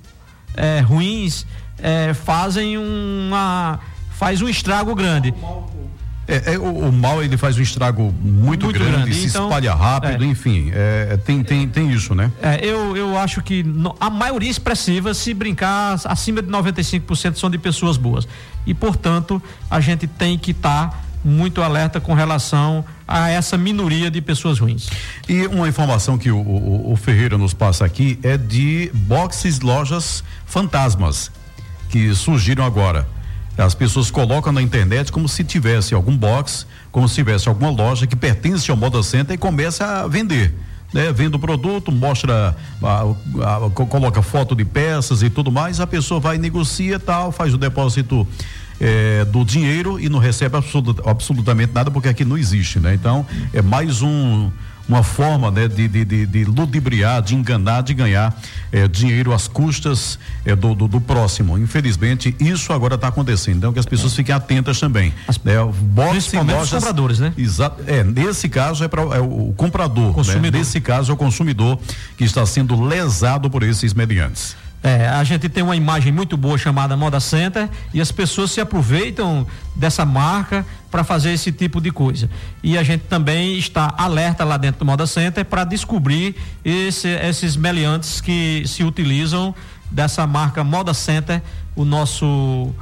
é, 0.56 0.80
ruins 0.80 1.46
é, 1.78 2.14
fazem 2.14 2.76
uma. 2.76 3.78
faz 4.12 4.42
um 4.42 4.48
estrago 4.48 4.94
grande. 4.94 5.32
É, 6.26 6.54
é, 6.54 6.58
o, 6.58 6.88
o, 6.88 6.92
mal 6.92 7.22
ele 7.22 7.36
faz 7.36 7.58
um 7.58 7.62
estrago 7.62 8.14
muito, 8.22 8.64
muito 8.64 8.78
grande, 8.78 8.92
grande, 8.92 9.14
se 9.14 9.26
então, 9.26 9.46
espalha 9.46 9.74
rápido, 9.74 10.22
é. 10.22 10.26
enfim, 10.26 10.70
é, 10.72 11.16
tem, 11.16 11.42
tem, 11.42 11.68
tem 11.68 11.90
isso, 11.90 12.14
né? 12.14 12.30
É, 12.40 12.64
eu, 12.64 12.96
eu 12.96 13.18
acho 13.18 13.42
que 13.42 13.64
no, 13.64 13.94
a 13.98 14.08
maioria 14.08 14.48
expressiva, 14.48 15.12
se 15.14 15.34
brincar, 15.34 16.00
acima 16.04 16.40
de 16.40 16.48
95% 16.48 17.34
são 17.34 17.50
de 17.50 17.58
pessoas 17.58 17.96
boas. 17.96 18.28
E, 18.64 18.72
portanto, 18.72 19.42
a 19.68 19.80
gente 19.80 20.06
tem 20.06 20.38
que 20.38 20.52
estar 20.52 20.90
tá 20.90 21.00
muito 21.24 21.60
alerta 21.60 22.00
com 22.00 22.14
relação 22.14 22.84
a 23.12 23.28
essa 23.28 23.58
minoria 23.58 24.10
de 24.10 24.22
pessoas 24.22 24.58
ruins. 24.58 24.88
E 25.28 25.46
uma 25.46 25.68
informação 25.68 26.16
que 26.16 26.30
o, 26.30 26.38
o, 26.38 26.92
o 26.92 26.96
Ferreira 26.96 27.36
nos 27.36 27.52
passa 27.52 27.84
aqui 27.84 28.18
é 28.22 28.38
de 28.38 28.90
boxes, 28.94 29.60
lojas 29.60 30.24
fantasmas 30.46 31.30
que 31.90 32.14
surgiram 32.14 32.64
agora. 32.64 33.06
As 33.58 33.74
pessoas 33.74 34.10
colocam 34.10 34.50
na 34.50 34.62
internet 34.62 35.12
como 35.12 35.28
se 35.28 35.44
tivesse 35.44 35.92
algum 35.92 36.16
box, 36.16 36.66
como 36.90 37.06
se 37.06 37.16
tivesse 37.16 37.50
alguma 37.50 37.70
loja 37.70 38.06
que 38.06 38.16
pertence 38.16 38.70
ao 38.70 38.78
Moda 38.78 39.02
Center 39.02 39.34
e 39.34 39.38
começa 39.38 39.84
a 39.84 40.08
vender. 40.08 40.54
Né, 40.90 41.10
vende 41.10 41.36
o 41.36 41.38
produto, 41.38 41.90
mostra, 41.90 42.54
a, 42.82 43.66
a, 43.66 43.70
coloca 43.70 44.20
foto 44.20 44.54
de 44.54 44.62
peças 44.62 45.22
e 45.22 45.30
tudo 45.30 45.50
mais, 45.50 45.80
a 45.80 45.86
pessoa 45.86 46.20
vai 46.20 46.36
negocia 46.36 46.98
tal, 46.98 47.32
faz 47.32 47.54
o 47.54 47.56
depósito 47.56 48.28
é, 48.82 49.24
do 49.24 49.44
dinheiro 49.44 49.98
e 50.00 50.08
não 50.08 50.18
recebe 50.18 50.56
absolut, 50.56 51.00
absolutamente 51.06 51.72
nada 51.72 51.90
porque 51.90 52.08
aqui 52.08 52.24
não 52.24 52.36
existe, 52.36 52.80
né? 52.80 52.92
Então 52.92 53.24
é 53.52 53.62
mais 53.62 54.02
um 54.02 54.50
uma 54.88 55.02
forma 55.02 55.50
né, 55.50 55.68
de, 55.68 55.86
de, 55.86 56.04
de, 56.04 56.26
de, 56.26 56.44
ludibriar, 56.44 57.22
de 57.22 57.34
enganar, 57.34 57.82
de 57.82 57.94
ganhar 57.94 58.36
é, 58.70 58.88
dinheiro 58.88 59.32
às 59.32 59.46
custas 59.46 60.18
é, 60.44 60.56
do, 60.56 60.74
do, 60.74 60.88
do, 60.88 61.00
próximo. 61.00 61.56
Infelizmente, 61.56 62.34
isso 62.40 62.72
agora 62.72 62.96
está 62.96 63.08
acontecendo. 63.08 63.58
Então, 63.58 63.72
que 63.72 63.78
as 63.78 63.86
pessoas 63.86 64.14
fiquem 64.14 64.34
atentas 64.34 64.80
também. 64.80 65.14
As, 65.28 65.38
né, 65.38 65.54
principalmente 66.10 66.56
lojas, 66.56 66.72
os 66.72 66.78
compradores, 66.78 67.18
né? 67.20 67.32
Exato. 67.38 67.82
É, 67.86 68.02
nesse 68.02 68.48
caso 68.48 68.82
é, 68.82 68.88
pra, 68.88 69.02
é 69.02 69.20
o 69.20 69.54
comprador. 69.56 70.08
Né? 70.08 70.14
Consumidor. 70.14 70.52
Né? 70.52 70.58
Nesse 70.58 70.80
caso 70.80 71.12
é 71.12 71.14
o 71.14 71.16
consumidor 71.16 71.78
que 72.16 72.24
está 72.24 72.44
sendo 72.44 72.82
lesado 72.82 73.48
por 73.48 73.62
esses 73.62 73.94
mediantes. 73.94 74.56
É, 74.82 75.06
a 75.06 75.22
gente 75.22 75.48
tem 75.48 75.62
uma 75.62 75.76
imagem 75.76 76.10
muito 76.10 76.36
boa 76.36 76.58
chamada 76.58 76.96
Moda 76.96 77.20
Center 77.20 77.68
e 77.94 78.00
as 78.00 78.10
pessoas 78.10 78.50
se 78.50 78.60
aproveitam 78.60 79.46
dessa 79.76 80.04
marca 80.04 80.66
para 80.90 81.04
fazer 81.04 81.32
esse 81.32 81.52
tipo 81.52 81.80
de 81.80 81.92
coisa. 81.92 82.28
E 82.62 82.76
a 82.76 82.82
gente 82.82 83.02
também 83.02 83.56
está 83.56 83.94
alerta 83.96 84.44
lá 84.44 84.56
dentro 84.56 84.80
do 84.80 84.84
Moda 84.84 85.06
Center 85.06 85.44
para 85.44 85.62
descobrir 85.62 86.34
esse, 86.64 87.08
esses 87.08 87.56
meliantes 87.56 88.20
que 88.20 88.64
se 88.66 88.82
utilizam 88.82 89.54
dessa 89.88 90.26
marca 90.26 90.64
Moda 90.64 90.92
Center, 90.92 91.40
o 91.76 91.84
nosso, 91.84 92.74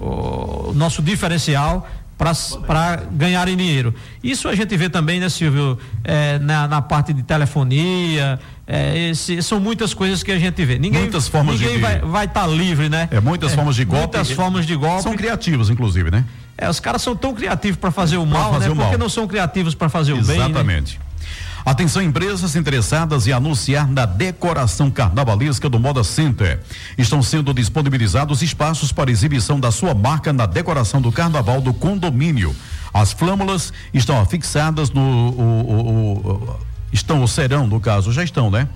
o 0.00 0.72
nosso 0.74 1.02
diferencial 1.02 1.86
para 2.18 3.02
ganharem 3.10 3.56
dinheiro. 3.56 3.94
Isso 4.22 4.48
a 4.48 4.54
gente 4.54 4.76
vê 4.76 4.88
também, 4.88 5.18
né, 5.18 5.28
Silvio, 5.28 5.78
é, 6.04 6.38
na, 6.38 6.68
na, 6.68 6.80
parte 6.80 7.12
de 7.12 7.22
telefonia, 7.22 8.38
é, 8.66 9.10
esse, 9.10 9.42
são 9.42 9.58
muitas 9.58 9.92
coisas 9.92 10.22
que 10.22 10.30
a 10.30 10.38
gente 10.38 10.64
vê. 10.64 10.78
Ninguém, 10.78 11.02
muitas 11.02 11.26
formas 11.26 11.60
ninguém 11.60 11.76
de... 11.76 11.80
vai 11.80 12.24
estar 12.26 12.42
tá 12.42 12.46
livre, 12.46 12.88
né? 12.88 13.08
É, 13.10 13.20
muitas 13.20 13.52
é, 13.52 13.56
formas 13.56 13.74
de 13.74 13.84
golpe. 13.84 14.16
Muitas 14.16 14.30
formas 14.30 14.66
de 14.66 14.76
golpe. 14.76 15.02
São 15.02 15.16
criativos, 15.16 15.68
inclusive, 15.68 16.10
né? 16.10 16.24
É, 16.56 16.68
os 16.68 16.78
caras 16.78 17.02
são 17.02 17.16
tão 17.16 17.34
criativos 17.34 17.78
para 17.78 17.90
fazer 17.90 18.18
o 18.18 18.26
mal, 18.26 18.52
fazer 18.52 18.66
né? 18.66 18.72
O 18.72 18.76
Porque 18.76 18.96
não 18.96 19.08
são 19.08 19.26
criativos 19.26 19.74
para 19.74 19.88
fazer 19.88 20.12
Exatamente. 20.12 20.22
o 20.22 20.38
bem. 20.38 20.38
Né? 20.38 20.50
Exatamente. 20.50 20.98
Né? 20.98 21.04
Atenção 21.64 22.02
empresas 22.02 22.56
interessadas 22.56 23.26
em 23.26 23.32
anunciar 23.32 23.88
na 23.88 24.04
decoração 24.04 24.90
carnavalesca 24.90 25.68
do 25.68 25.78
Moda 25.78 26.02
Center. 26.02 26.60
Estão 26.98 27.22
sendo 27.22 27.54
disponibilizados 27.54 28.42
espaços 28.42 28.90
para 28.90 29.10
exibição 29.10 29.60
da 29.60 29.70
sua 29.70 29.94
marca 29.94 30.32
na 30.32 30.44
decoração 30.44 31.00
do 31.00 31.12
carnaval 31.12 31.60
do 31.60 31.72
condomínio. 31.72 32.54
As 32.92 33.12
flâmulas 33.12 33.72
estão 33.94 34.20
afixadas 34.20 34.90
no 34.90 35.00
o, 35.00 35.42
o, 35.42 36.28
o, 36.28 36.60
estão 36.92 37.20
ou 37.20 37.28
serão, 37.28 37.66
no 37.66 37.80
caso, 37.80 38.12
já 38.12 38.24
estão, 38.24 38.50
né? 38.50 38.68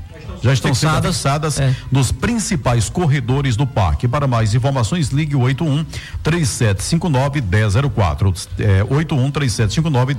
Já 0.42 0.52
estão 0.52 0.74
sendo 0.74 1.02
fixadas 1.02 1.58
é. 1.58 1.74
nos 1.90 2.12
principais 2.12 2.88
corredores 2.88 3.56
do 3.56 3.66
parque. 3.66 4.06
Para 4.08 4.26
mais 4.26 4.54
informações, 4.54 5.08
ligue 5.08 5.34
o 5.36 5.40
81 5.40 5.84
3759 6.22 7.40
1004. 7.40 8.34
É, 8.58 8.84
81 8.84 9.30
3759 9.30 10.14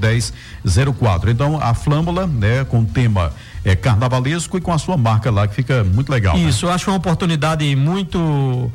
1004. 0.64 1.32
Então, 1.32 1.60
a 1.62 1.74
flâmula, 1.74 2.28
né, 2.28 2.64
com 2.66 2.84
tema 2.86 3.32
é, 3.64 3.76
carnavalesco 3.76 4.58
e 4.58 4.62
com 4.62 4.72
a 4.72 4.78
sua 4.78 4.98
marca 4.98 5.30
lá, 5.30 5.48
que 5.48 5.56
fica 5.56 5.84
muito 5.84 6.12
legal. 6.12 6.38
Né? 6.38 6.44
Isso, 6.44 6.66
né? 6.66 6.72
eu 6.72 6.76
acho 6.76 6.90
uma 6.90 6.98
oportunidade 6.98 7.76
muito 7.76 8.72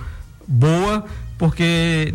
boa, 0.47 1.05
porque 1.39 2.15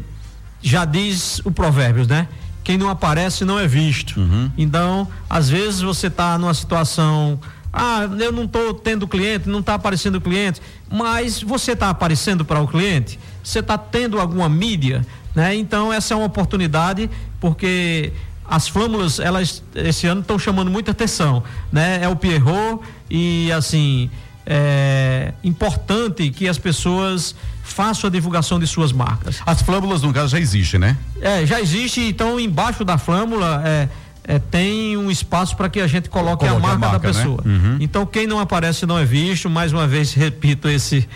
já 0.62 0.86
diz 0.86 1.39
o 1.46 1.51
Provérbios, 1.51 2.07
né? 2.07 2.27
Quem 2.63 2.77
não 2.77 2.89
aparece 2.89 3.46
não 3.46 3.57
é 3.57 3.65
visto. 3.65 4.19
Uhum. 4.19 4.51
Então, 4.57 5.07
às 5.29 5.50
vezes 5.50 5.81
você 5.81 6.07
está 6.07 6.38
numa 6.38 6.53
situação 6.53 7.39
ah, 7.77 8.10
eu 8.19 8.31
não 8.31 8.46
estou 8.46 8.74
tendo 8.74 9.07
cliente, 9.07 9.48
não 9.48 9.60
está 9.60 9.75
aparecendo 9.75 10.19
cliente, 10.19 10.62
mas 10.89 11.41
você 11.41 11.74
está 11.74 11.89
aparecendo 11.89 12.43
para 12.43 12.60
o 12.60 12.67
cliente? 12.67 13.19
Você 13.43 13.60
está 13.60 13.77
tendo 13.77 14.19
alguma 14.19 14.50
mídia? 14.50 15.05
Né? 15.36 15.55
Então 15.55 15.93
essa 15.93 16.13
é 16.13 16.17
uma 16.17 16.25
oportunidade, 16.25 17.10
porque 17.39 18.12
as 18.43 18.67
flâmulas, 18.67 19.19
elas 19.19 19.62
esse 19.75 20.07
ano 20.07 20.22
estão 20.22 20.39
chamando 20.39 20.72
muita 20.72 20.91
atenção, 20.91 21.43
né? 21.72 22.00
É 22.01 22.07
o 22.07 22.15
Pierrot 22.15 22.81
e 23.10 23.51
assim, 23.51 24.10
é 24.46 25.34
importante 25.43 26.29
que 26.29 26.48
as 26.48 26.57
pessoas 26.57 27.36
façam 27.62 28.07
a 28.07 28.12
divulgação 28.12 28.57
de 28.57 28.65
suas 28.65 28.93
marcas. 28.93 29.41
As 29.46 29.62
flâmulas, 29.62 30.01
no 30.01 30.13
caso, 30.13 30.29
já 30.29 30.39
existem, 30.39 30.79
né? 30.79 30.98
É, 31.19 31.46
já 31.46 31.60
existe, 31.60 32.00
então 32.01 32.39
embaixo 32.39 32.86
da 32.86 32.98
flâmula 32.98 33.62
é, 33.65 33.89
é, 34.27 34.38
tem 34.38 34.98
um 34.98 35.10
espaço 35.10 35.55
para 35.55 35.69
que 35.69 35.79
a 35.79 35.88
gente 35.88 36.10
coloque, 36.10 36.46
a 36.46 36.60
marca, 36.60 36.67
a 36.67 36.77
marca, 36.77 37.00
da 37.00 37.07
né? 37.07 37.13
pessoa. 37.13 37.41
Né? 37.46 37.53
Uhum. 37.53 37.77
Então 37.79 38.05
quem 38.05 38.27
não 38.27 38.39
aparece 38.39 38.86
não 38.86 39.00
é 39.00 39.05
visto. 39.05 39.50
Mais 39.50 39.72
uma 39.72 39.88
vez 39.88 40.13
repito 40.13 40.67
esse 40.67 41.07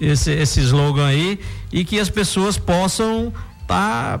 esse, 0.00 0.30
esse 0.30 0.60
slogan 0.60 1.06
aí 1.06 1.38
e 1.72 1.84
que 1.84 1.98
as 1.98 2.08
pessoas 2.08 2.56
possam 2.56 3.32
estar 3.62 4.18
tá 4.18 4.20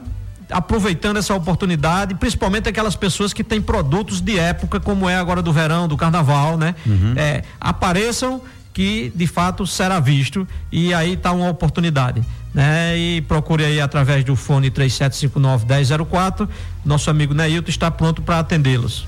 aproveitando 0.50 1.16
essa 1.16 1.34
oportunidade, 1.34 2.14
principalmente 2.16 2.68
aquelas 2.68 2.94
pessoas 2.94 3.32
que 3.32 3.42
têm 3.42 3.62
produtos 3.62 4.20
de 4.20 4.38
época, 4.38 4.78
como 4.78 5.08
é 5.08 5.16
agora 5.16 5.40
do 5.40 5.50
verão, 5.50 5.88
do 5.88 5.96
carnaval, 5.96 6.58
né? 6.58 6.74
Uhum. 6.84 7.14
É, 7.16 7.42
apareçam 7.58 8.42
que 8.74 9.12
de 9.14 9.26
fato 9.26 9.66
será 9.66 10.00
visto 10.00 10.46
e 10.70 10.92
aí 10.92 11.14
está 11.14 11.32
uma 11.32 11.48
oportunidade 11.48 12.22
né? 12.54 12.96
E 12.96 13.20
procure 13.22 13.64
aí 13.64 13.80
através 13.80 14.24
do 14.24 14.36
fone 14.36 14.70
3759 14.70 15.66
1004. 15.66 16.48
Nosso 16.84 17.10
amigo 17.10 17.34
Neilton 17.34 17.70
está 17.70 17.90
pronto 17.90 18.22
para 18.22 18.38
atendê-los. 18.38 19.06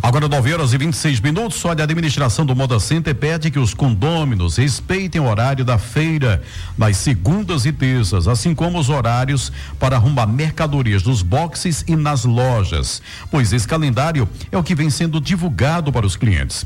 Agora 0.00 0.28
9 0.28 0.54
horas 0.54 0.72
e 0.72 0.78
26 0.78 1.20
minutos. 1.20 1.62
Olha, 1.64 1.82
a 1.82 1.84
administração 1.84 2.46
do 2.46 2.54
Moda 2.54 2.78
Center 2.78 3.14
pede 3.14 3.50
que 3.50 3.58
os 3.58 3.74
condôminos 3.74 4.56
respeitem 4.56 5.20
o 5.20 5.28
horário 5.28 5.64
da 5.64 5.76
feira 5.76 6.42
nas 6.78 6.96
segundas 6.96 7.66
e 7.66 7.72
terças, 7.72 8.28
assim 8.28 8.54
como 8.54 8.78
os 8.78 8.88
horários 8.88 9.52
para 9.78 9.96
arrumar 9.96 10.26
mercadorias 10.26 11.02
nos 11.02 11.22
boxes 11.22 11.84
e 11.86 11.96
nas 11.96 12.24
lojas, 12.24 13.02
pois 13.30 13.52
esse 13.52 13.66
calendário 13.66 14.28
é 14.50 14.56
o 14.56 14.62
que 14.62 14.74
vem 14.74 14.88
sendo 14.88 15.20
divulgado 15.20 15.92
para 15.92 16.06
os 16.06 16.16
clientes. 16.16 16.64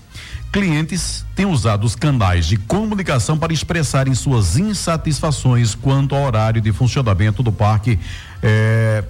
Clientes 0.57 1.23
têm 1.35 1.45
usado 1.45 1.85
os 1.85 1.95
canais 1.95 2.47
de 2.47 2.57
comunicação 2.57 3.37
para 3.37 3.53
expressarem 3.53 4.14
suas 4.14 4.57
insatisfações 4.57 5.75
quanto 5.75 6.14
ao 6.14 6.23
horário 6.23 6.62
de 6.62 6.73
funcionamento 6.73 7.42
do 7.42 7.53
parque. 7.53 7.99
É, 8.42 9.05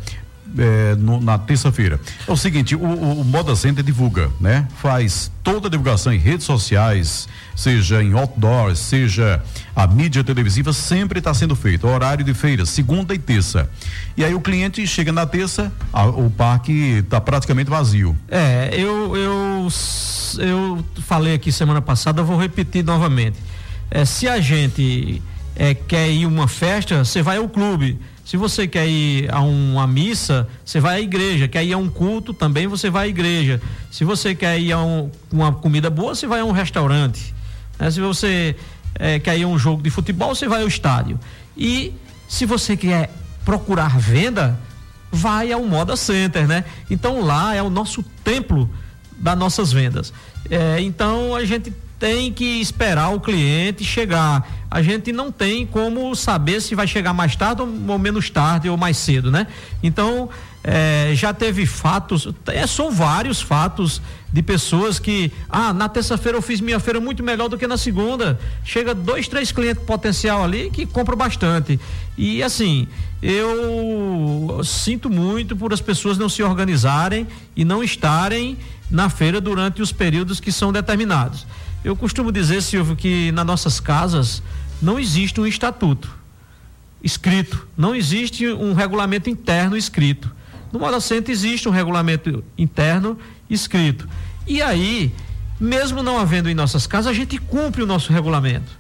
é, 0.59 0.95
no, 0.97 1.21
na 1.21 1.39
terça-feira. 1.39 2.01
É 2.27 2.31
o 2.31 2.37
seguinte, 2.37 2.75
o, 2.75 2.81
o, 2.81 3.21
o, 3.21 3.25
Moda 3.25 3.55
Center 3.57 3.85
divulga, 3.85 4.31
né? 4.41 4.67
Faz 4.81 5.31
toda 5.43 5.69
a 5.69 5.71
divulgação 5.71 6.13
em 6.13 6.19
redes 6.19 6.47
sociais, 6.47 7.29
seja 7.55 8.03
em 8.03 8.13
outdoors, 8.13 8.79
seja 8.79 9.43
a 9.75 9.87
mídia 9.87 10.23
televisiva, 10.25 10.73
sempre 10.73 11.19
está 11.19 11.33
sendo 11.35 11.55
feito. 11.55 11.87
Horário 11.87 12.25
de 12.25 12.35
feira, 12.35 12.65
segunda 12.67 13.15
e 13.15 13.19
terça. 13.19 13.69
E 14.17 14.25
aí 14.25 14.35
o 14.35 14.41
cliente 14.41 14.87
chega 14.87 15.13
na 15.13 15.27
terça, 15.27 15.73
a, 15.93 16.07
o 16.07 16.31
parque 16.31 16.73
está 17.05 17.21
praticamente 17.21 17.71
vazio. 17.71 18.17
É, 18.29 18.71
eu, 18.73 19.17
eu, 19.17 19.69
eu 20.39 20.85
falei 21.03 21.35
aqui 21.35 21.53
semana 21.53 21.83
passada, 21.83 22.23
vou 22.23 22.39
repetir 22.39 22.85
novamente. 22.85 23.39
É, 23.91 24.05
se 24.05 24.29
a 24.29 24.41
gente 24.41 25.23
é, 25.55 25.75
quer 25.75 26.11
ir 26.11 26.27
uma 26.27 26.49
festa, 26.49 27.05
você 27.05 27.23
vai 27.23 27.37
ao 27.37 27.49
clube 27.49 27.99
se 28.27 28.37
você 28.37 28.67
quer 28.67 28.89
ir 28.89 29.33
a 29.33 29.41
uma 29.41 29.87
missa, 29.87 30.49
você 30.65 30.81
vai 30.81 30.97
à 30.97 31.01
igreja. 31.01 31.47
Quer 31.47 31.65
ir 31.65 31.73
a 31.73 31.79
um 31.79 31.89
culto, 31.89 32.35
também 32.35 32.67
você 32.67 32.91
vai 32.91 33.07
à 33.07 33.09
igreja. 33.09 33.63
Se 33.89 34.03
você 34.03 34.35
quer 34.35 34.59
ir 34.59 34.73
a 34.73 34.83
um, 34.83 35.09
uma 35.31 35.53
comida 35.53 35.89
boa, 35.89 36.13
você 36.13 36.27
vai 36.27 36.41
a 36.41 36.45
um 36.45 36.51
restaurante. 36.51 37.33
Né? 37.79 37.89
Se 37.89 38.01
você 38.01 38.57
é, 38.97 39.21
quer 39.21 39.39
ir 39.39 39.45
a 39.45 39.47
um 39.47 39.57
jogo 39.57 39.81
de 39.81 39.91
futebol, 39.91 40.35
você 40.35 40.49
vai 40.49 40.63
ao 40.63 40.67
estádio. 40.67 41.21
E 41.57 41.95
se 42.29 42.45
você 42.45 42.77
quer 42.77 43.15
procurar 43.45 43.97
venda, 43.97 44.59
vai 45.13 45.53
ao 45.53 45.63
Moda 45.63 45.95
Center, 45.95 46.49
né? 46.49 46.65
Então 46.91 47.21
lá 47.25 47.55
é 47.55 47.63
o 47.63 47.71
nosso 47.71 48.03
templo 48.25 48.69
das 49.17 49.39
nossas 49.39 49.73
vendas. 49.73 50.13
É, 50.51 50.81
então 50.81 51.33
a 51.33 51.45
gente 51.45 51.73
tem 51.99 52.33
que 52.33 52.61
esperar 52.61 53.11
o 53.11 53.21
cliente 53.21 53.85
chegar. 53.85 54.47
A 54.71 54.83
gente 54.83 55.13
não 55.13 55.33
tem 55.33 55.65
como 55.67 56.15
saber 56.15 56.61
se 56.61 56.75
vai 56.75 56.87
chegar 56.87 57.13
mais 57.13 57.35
tarde 57.37 57.63
ou 57.63 57.99
menos 57.99 58.29
tarde 58.29 58.69
ou 58.69 58.77
mais 58.77 58.97
cedo, 58.97 59.31
né? 59.31 59.47
Então, 59.83 60.29
é, 60.63 61.13
já 61.15 61.33
teve 61.33 61.65
fatos, 61.65 62.29
é, 62.49 62.67
são 62.67 62.91
vários 62.91 63.41
fatos 63.41 64.03
de 64.33 64.43
pessoas 64.43 64.99
que, 64.99 65.33
ah, 65.49 65.73
na 65.73 65.89
terça-feira 65.89 66.37
eu 66.37 66.43
fiz 66.43 66.61
minha 66.61 66.81
feira 66.81 67.01
muito 67.01 67.23
melhor 67.23 67.49
do 67.49 67.57
que 67.57 67.67
na 67.67 67.77
segunda. 67.77 68.39
Chega 68.65 68.93
dois, 68.93 69.29
três 69.29 69.53
clientes 69.53 69.85
potencial 69.85 70.43
ali 70.43 70.69
que 70.71 70.85
compram 70.85 71.17
bastante. 71.17 71.79
E 72.19 72.43
assim, 72.43 72.89
eu 73.23 74.61
sinto 74.65 75.09
muito 75.09 75.57
por 75.57 75.73
as 75.73 75.81
pessoas 75.81 76.19
não 76.19 76.29
se 76.29 76.43
organizarem 76.43 77.27
e 77.55 77.65
não 77.65 77.83
estarem 77.83 78.59
na 78.91 79.09
feira 79.09 79.41
durante 79.41 79.81
os 79.81 79.93
períodos 79.93 80.41
que 80.41 80.53
são 80.53 80.73
determinados. 80.73 81.47
Eu 81.87 81.95
costumo 81.95 82.33
dizer, 82.33 82.65
Silvio, 82.65 82.97
que 82.97 83.31
nas 83.31 83.47
nossas 83.47 83.79
casas 83.79 84.43
não 84.83 84.99
existe 84.99 85.41
um 85.41 85.47
estatuto 85.47 86.13
escrito, 87.01 87.65
não 87.77 87.95
existe 87.95 88.45
um 88.49 88.75
regulamento 88.75 89.31
interno 89.31 89.77
escrito. 89.77 90.35
No 90.73 90.81
Moda 90.81 90.99
Center 90.99 91.33
existe 91.33 91.69
um 91.69 91.71
regulamento 91.71 92.43
interno 92.59 93.17
escrito. 93.49 94.09
E 94.49 94.61
aí, 94.61 95.15
mesmo 95.61 96.03
não 96.03 96.19
havendo 96.19 96.51
em 96.51 96.55
nossas 96.57 96.89
casas, 96.89 97.07
a 97.07 97.15
gente 97.15 97.39
cumpre 97.39 97.85
o 97.85 97.87
nosso 97.87 98.13
regulamento. 98.13 98.77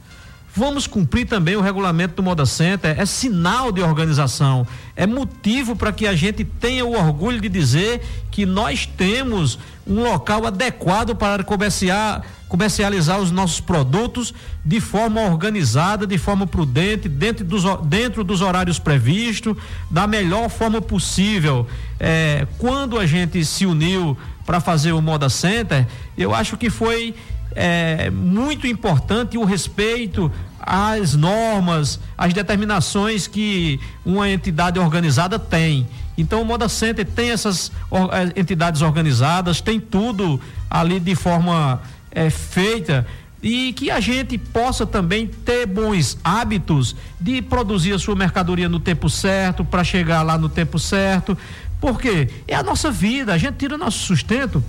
Vamos 0.56 0.86
cumprir 0.86 1.26
também 1.26 1.54
o 1.54 1.60
regulamento 1.60 2.14
do 2.14 2.22
Moda 2.22 2.46
Center, 2.46 2.98
é 2.98 3.04
sinal 3.04 3.70
de 3.70 3.82
organização, 3.82 4.66
é 4.96 5.06
motivo 5.06 5.76
para 5.76 5.92
que 5.92 6.06
a 6.06 6.16
gente 6.16 6.44
tenha 6.44 6.82
o 6.82 6.96
orgulho 6.96 7.38
de 7.38 7.48
dizer 7.50 8.00
que 8.30 8.46
nós 8.46 8.86
temos 8.86 9.58
um 9.86 10.02
local 10.02 10.46
adequado 10.46 11.14
para 11.14 11.44
comerciar, 11.44 12.24
comercializar 12.48 13.20
os 13.20 13.30
nossos 13.30 13.60
produtos 13.60 14.32
de 14.64 14.80
forma 14.80 15.20
organizada, 15.20 16.06
de 16.06 16.16
forma 16.16 16.46
prudente, 16.46 17.06
dentro 17.06 17.44
dos, 17.44 17.62
dentro 17.84 18.24
dos 18.24 18.40
horários 18.40 18.78
previstos, 18.78 19.54
da 19.90 20.06
melhor 20.06 20.48
forma 20.48 20.80
possível. 20.80 21.66
É, 22.00 22.46
quando 22.56 22.98
a 22.98 23.04
gente 23.04 23.44
se 23.44 23.66
uniu 23.66 24.16
para 24.46 24.58
fazer 24.58 24.92
o 24.92 25.02
Moda 25.02 25.28
Center, 25.28 25.86
eu 26.16 26.34
acho 26.34 26.56
que 26.56 26.70
foi 26.70 27.14
é, 27.56 28.10
muito 28.10 28.66
importante 28.66 29.38
o 29.38 29.44
respeito 29.44 30.30
às 30.66 31.14
normas, 31.14 32.00
às 32.18 32.34
determinações 32.34 33.28
que 33.28 33.78
uma 34.04 34.28
entidade 34.28 34.80
organizada 34.80 35.38
tem. 35.38 35.86
Então 36.18 36.42
o 36.42 36.44
Moda 36.44 36.68
Center 36.68 37.06
tem 37.06 37.30
essas 37.30 37.70
eh, 37.92 38.40
entidades 38.40 38.82
organizadas, 38.82 39.60
tem 39.60 39.78
tudo 39.78 40.40
ali 40.68 40.98
de 40.98 41.14
forma 41.14 41.80
é, 42.10 42.28
feita 42.28 43.06
e 43.42 43.72
que 43.74 43.90
a 43.90 44.00
gente 44.00 44.36
possa 44.36 44.84
também 44.84 45.26
ter 45.26 45.66
bons 45.66 46.18
hábitos 46.24 46.96
de 47.20 47.40
produzir 47.40 47.92
a 47.92 47.98
sua 47.98 48.16
mercadoria 48.16 48.68
no 48.68 48.80
tempo 48.80 49.08
certo, 49.08 49.64
para 49.64 49.84
chegar 49.84 50.22
lá 50.22 50.36
no 50.36 50.48
tempo 50.48 50.78
certo, 50.78 51.38
porque 51.80 52.28
é 52.48 52.56
a 52.56 52.62
nossa 52.62 52.90
vida, 52.90 53.32
a 53.32 53.38
gente 53.38 53.56
tira 53.56 53.78
nosso 53.78 53.98
sustento 53.98 54.64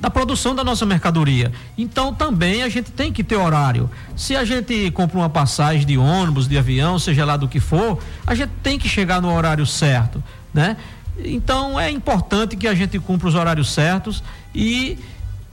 da 0.00 0.08
produção 0.08 0.54
da 0.54 0.62
nossa 0.62 0.86
mercadoria. 0.86 1.52
Então 1.76 2.14
também 2.14 2.62
a 2.62 2.68
gente 2.68 2.90
tem 2.92 3.12
que 3.12 3.24
ter 3.24 3.36
horário. 3.36 3.90
Se 4.16 4.36
a 4.36 4.44
gente 4.44 4.90
compra 4.92 5.18
uma 5.18 5.28
passagem 5.28 5.86
de 5.86 5.98
ônibus, 5.98 6.46
de 6.46 6.56
avião, 6.56 6.98
seja 6.98 7.24
lá 7.24 7.36
do 7.36 7.48
que 7.48 7.60
for, 7.60 7.98
a 8.26 8.34
gente 8.34 8.50
tem 8.62 8.78
que 8.78 8.88
chegar 8.88 9.20
no 9.20 9.32
horário 9.34 9.66
certo, 9.66 10.22
né? 10.54 10.76
Então 11.18 11.78
é 11.78 11.90
importante 11.90 12.56
que 12.56 12.68
a 12.68 12.74
gente 12.74 12.98
cumpra 12.98 13.28
os 13.28 13.34
horários 13.34 13.72
certos 13.72 14.22
e 14.54 14.98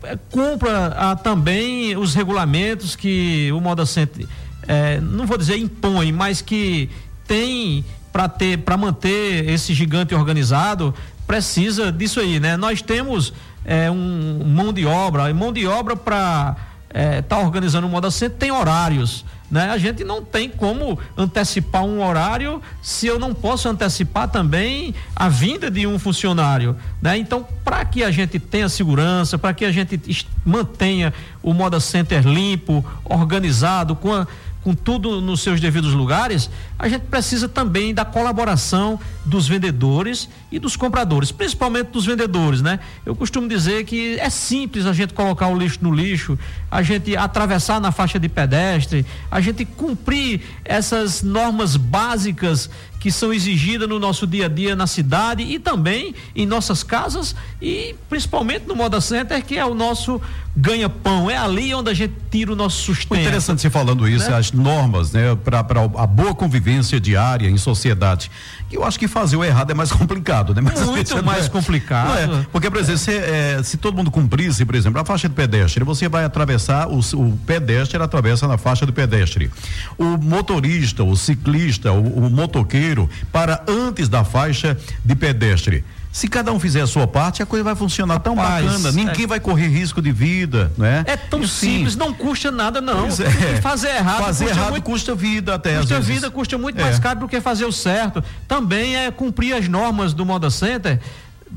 é, 0.04 0.18
cumpra 0.30 0.94
ah, 0.96 1.16
também 1.16 1.98
os 1.98 2.14
regulamentos 2.14 2.96
que 2.96 3.52
o 3.52 3.60
Moda 3.60 3.86
Center, 3.86 4.28
é, 4.68 5.00
não 5.02 5.26
vou 5.26 5.38
dizer 5.38 5.58
impõe, 5.58 6.12
mas 6.12 6.42
que 6.42 6.90
tem 7.28 7.84
para 8.16 8.30
ter 8.30 8.60
para 8.60 8.78
manter 8.78 9.50
esse 9.50 9.74
gigante 9.74 10.16
organizado 10.16 10.96
precisa 11.28 11.92
disso 11.92 12.22
aí, 12.22 12.40
né? 12.40 12.56
Nós 12.56 12.82
temos 12.82 13.34
é, 13.66 13.92
um 13.92 14.42
mão 14.46 14.72
de 14.72 14.86
obra, 14.86 15.34
mão 15.34 15.52
de 15.52 15.68
obra 15.68 15.98
para 15.98 16.56
estar 16.88 16.98
é, 16.98 17.22
tá 17.22 17.38
organizando 17.40 17.88
o 17.88 17.90
Moda 17.90 18.10
Center 18.10 18.38
tem 18.38 18.52
horários. 18.52 19.26
Né? 19.52 19.70
A 19.70 19.78
gente 19.78 20.04
não 20.04 20.24
tem 20.24 20.50
como 20.50 20.98
antecipar 21.18 21.84
um 21.84 22.04
horário 22.04 22.62
se 22.82 23.06
eu 23.06 23.20
não 23.20 23.34
posso 23.34 23.68
antecipar 23.68 24.30
também 24.30 24.96
a 25.16 25.28
vinda 25.28 25.70
de 25.70 25.86
um 25.86 26.00
funcionário. 26.00 26.76
Né? 27.02 27.18
Então, 27.18 27.46
para 27.64 27.84
que 27.84 28.04
a 28.04 28.12
gente 28.12 28.40
tenha 28.40 28.70
segurança, 28.70 29.38
para 29.38 29.54
que 29.54 29.66
a 29.66 29.72
gente 29.72 30.26
mantenha 30.44 31.14
o 31.44 31.54
Moda 31.54 31.80
Center 31.80 32.26
limpo, 32.26 32.84
organizado, 33.04 33.96
com 33.96 34.14
a, 34.14 34.26
com 34.66 34.74
tudo 34.74 35.22
nos 35.22 35.42
seus 35.42 35.62
devidos 35.62 35.94
lugares, 35.94 36.50
a 36.80 36.90
gente 36.90 37.04
precisa 37.04 37.48
também 37.48 37.94
da 37.94 38.04
colaboração 38.04 39.00
dos 39.24 39.48
vendedores 39.48 40.28
e 40.52 40.60
dos 40.60 40.76
compradores, 40.76 41.32
principalmente 41.32 41.88
dos 41.88 42.06
vendedores, 42.06 42.62
né? 42.62 42.80
Eu 43.06 43.16
costumo 43.16 43.48
dizer 43.48 43.84
que 43.86 44.20
é 44.20 44.30
simples 44.30 44.86
a 44.86 44.94
gente 44.94 45.14
colocar 45.14 45.48
o 45.48 45.58
lixo 45.58 45.80
no 45.82 45.94
lixo, 45.94 46.38
a 46.70 46.82
gente 46.82 47.16
atravessar 47.18 47.82
na 47.82 47.92
faixa 47.92 48.20
de 48.20 48.30
pedestre, 48.30 49.06
a 49.30 49.42
gente 49.42 49.66
cumprir 49.66 50.42
essas 50.64 51.24
normas 51.24 51.76
básicas 51.76 52.70
que 53.06 53.12
são 53.12 53.32
exigidas 53.32 53.88
no 53.88 54.00
nosso 54.00 54.26
dia 54.26 54.48
a 54.48 54.50
dia 54.50 54.76
na 54.76 54.88
cidade 54.88 55.44
e 55.44 55.60
também 55.60 56.16
em 56.36 56.44
nossas 56.44 56.82
casas 56.82 57.36
e 57.62 57.94
principalmente 58.10 58.66
no 58.66 58.76
Moda 58.76 59.00
Center, 59.00 59.46
que 59.46 59.60
é 59.60 59.64
o 59.64 59.76
nosso 59.76 60.20
ganha-pão. 60.58 61.30
É 61.30 61.38
ali 61.38 61.72
onde 61.76 61.92
a 61.92 61.94
gente 61.94 62.16
tira 62.32 62.52
o 62.52 62.56
nosso 62.56 62.82
sustento. 62.82 63.20
Interessante 63.20 63.62
você 63.62 63.70
falando 63.70 64.10
isso, 64.10 64.32
né? 64.32 64.38
as 64.38 64.52
normas, 64.52 65.12
né, 65.12 65.36
para 65.36 65.60
a 65.60 66.08
boa 66.08 66.34
convivência 66.34 67.00
diária 67.00 67.48
em 67.48 67.58
sociedade. 67.58 68.32
Eu 68.72 68.84
acho 68.84 68.98
que 68.98 69.08
fazer 69.08 69.36
o 69.36 69.44
errado 69.44 69.70
é 69.70 69.76
mais 69.76 69.92
complicado, 69.94 70.35
né? 70.54 70.62
Mas 70.62 70.82
Muito 70.82 71.24
mais 71.24 71.46
é, 71.46 71.50
complicado. 71.50 72.18
É, 72.18 72.46
porque, 72.52 72.70
por 72.70 72.80
exemplo, 72.80 73.00
se, 73.00 73.12
é, 73.12 73.62
se, 73.64 73.78
todo 73.78 73.96
mundo 73.96 74.12
cumprisse, 74.12 74.66
por 74.66 74.76
exemplo, 74.76 75.00
a 75.00 75.06
faixa 75.06 75.30
de 75.30 75.36
pedestre, 75.36 75.84
você 75.84 76.10
vai 76.10 76.26
atravessar, 76.26 76.88
o, 76.88 77.00
o 77.00 77.38
pedestre 77.46 78.02
atravessa 78.02 78.48
na 78.48 78.58
faixa 78.58 78.86
do 78.86 78.94
pedestre. 78.94 79.52
O 79.98 80.18
motorista, 80.18 81.04
o 81.04 81.16
ciclista, 81.16 81.92
o, 81.92 82.26
o 82.26 82.30
motoqueiro 82.30 83.10
para 83.32 83.64
antes 83.68 84.10
da 84.10 84.24
faixa 84.24 84.78
de 85.04 85.16
pedestre. 85.16 85.84
Se 86.16 86.30
cada 86.30 86.50
um 86.54 86.58
fizer 86.62 86.80
a 86.80 86.88
sua 86.88 87.06
parte, 87.06 87.44
a 87.44 87.46
coisa 87.46 87.62
vai 87.62 87.76
funcionar 87.76 88.20
tão 88.20 88.36
Rapaz, 88.36 88.66
bacana. 88.66 88.92
Ninguém 88.94 89.26
é... 89.26 89.28
vai 89.28 89.38
correr 89.38 89.68
risco 89.68 90.02
de 90.02 90.14
vida, 90.14 90.72
né? 90.78 91.04
É 91.06 91.18
tão 91.18 91.46
simples, 91.46 91.98
não 91.98 92.14
custa 92.14 92.50
nada 92.50 92.80
não. 92.80 93.08
É. 93.08 93.60
Fazer 93.60 93.90
errado, 93.90 94.24
fazer 94.24 94.46
custa 94.46 94.60
errado 94.60 94.72
muito, 94.72 94.84
custa 94.86 95.14
vida 95.14 95.56
até. 95.56 95.78
Custa 95.78 96.00
vida, 96.00 96.32
custa 96.32 96.58
muito 96.58 96.80
é. 96.80 96.84
mais 96.84 97.00
caro 97.00 97.20
do 97.20 97.28
que 97.28 97.42
fazer 97.42 97.66
o 97.66 97.72
certo. 97.74 98.24
Também 98.48 98.96
é 98.96 99.12
cumprir 99.12 99.56
as 99.56 99.68
normas 99.68 100.14
do 100.14 100.26
Moda 100.26 100.50
Center 100.50 101.02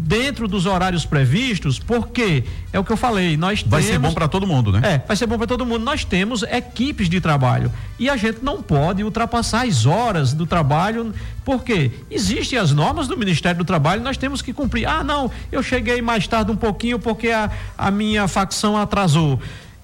dentro 0.01 0.47
dos 0.47 0.65
horários 0.65 1.05
previstos, 1.05 1.81
porque 1.81 2.45
é 2.73 2.79
o 2.79 2.85
que 2.85 2.93
eu 2.93 2.97
falei, 2.97 3.37
nós 3.37 3.63
vai 3.63 3.83
temos, 3.83 3.87
ser 3.87 3.99
bom 3.99 4.15
para 4.15 4.29
todo 4.29 4.47
mundo, 4.47 4.71
né? 4.71 4.81
É, 4.85 4.99
vai 5.07 5.17
ser 5.17 5.27
bom 5.27 5.37
para 5.37 5.47
todo 5.47 5.67
mundo. 5.67 5.85
Nós 5.85 6.05
temos 6.05 6.45
equipes 6.45 7.09
de 7.09 7.21
trabalho 7.21 7.73
e 7.99 8.09
a 8.09 8.17
gente 8.17 8.39
não 8.41 8.63
pode 8.63 9.03
ultrapassar 9.03 9.67
as 9.67 9.87
horas 9.87 10.33
do 10.33 10.47
trabalho, 10.47 11.13
porque 11.45 11.91
existem 12.09 12.57
as 12.57 12.71
normas 12.71 13.09
do 13.09 13.17
Ministério 13.17 13.59
do 13.59 13.65
Trabalho, 13.65 14.01
nós 14.01 14.17
temos 14.17 14.41
que 14.41 14.53
cumprir. 14.53 14.87
Ah, 14.87 15.03
não, 15.03 15.31
eu 15.51 15.65
cheguei 15.65 16.01
mais 16.01 16.29
tarde 16.29 16.53
um 16.53 16.57
pouquinho 16.57 17.01
porque 17.01 17.31
a, 17.31 17.51
a 17.77 17.91
minha 17.91 18.29
facção 18.29 18.77
atrasou. 18.77 19.41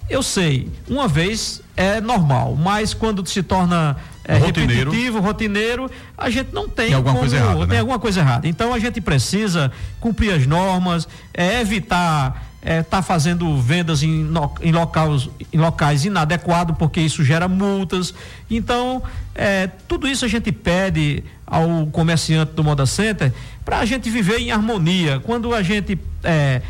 Eu 0.09 0.23
sei, 0.23 0.71
uma 0.87 1.09
vez 1.09 1.61
é 1.75 1.99
normal, 1.99 2.55
mas 2.55 2.93
quando 2.93 3.25
se 3.27 3.43
torna 3.43 3.97
é, 4.27 4.37
rotineiro. 4.37 4.91
repetitivo, 4.91 5.19
rotineiro, 5.19 5.91
a 6.17 6.29
gente 6.29 6.53
não 6.53 6.67
tem, 6.67 6.87
tem 6.87 6.95
alguma 6.95 7.13
como, 7.13 7.19
coisa 7.19 7.37
errada, 7.37 7.59
tem 7.59 7.67
né? 7.67 7.79
alguma 7.79 7.99
coisa 7.99 8.19
errada. 8.19 8.47
Então 8.47 8.73
a 8.73 8.79
gente 8.79 8.99
precisa 8.99 9.71
cumprir 9.99 10.33
as 10.33 10.47
normas, 10.47 11.07
é, 11.33 11.61
evitar 11.61 12.45
estar 12.65 12.71
é, 12.73 12.81
tá 12.81 13.01
fazendo 13.03 13.61
vendas 13.61 14.01
em, 14.01 14.27
em, 14.61 14.71
locais, 14.71 15.29
em 15.53 15.57
locais 15.57 16.03
inadequados, 16.03 16.75
porque 16.77 16.99
isso 16.99 17.23
gera 17.23 17.47
multas. 17.47 18.13
Então, 18.49 19.03
é, 19.35 19.67
tudo 19.87 20.07
isso 20.07 20.25
a 20.25 20.27
gente 20.27 20.51
pede 20.51 21.23
ao 21.45 21.85
comerciante 21.91 22.53
do 22.53 22.63
Moda 22.63 22.87
Center 22.87 23.31
para 23.63 23.79
a 23.79 23.85
gente 23.85 24.09
viver 24.09 24.39
em 24.39 24.51
harmonia. 24.51 25.19
Quando 25.19 25.53
a 25.53 25.61
gente 25.61 25.99
é, 26.23 26.63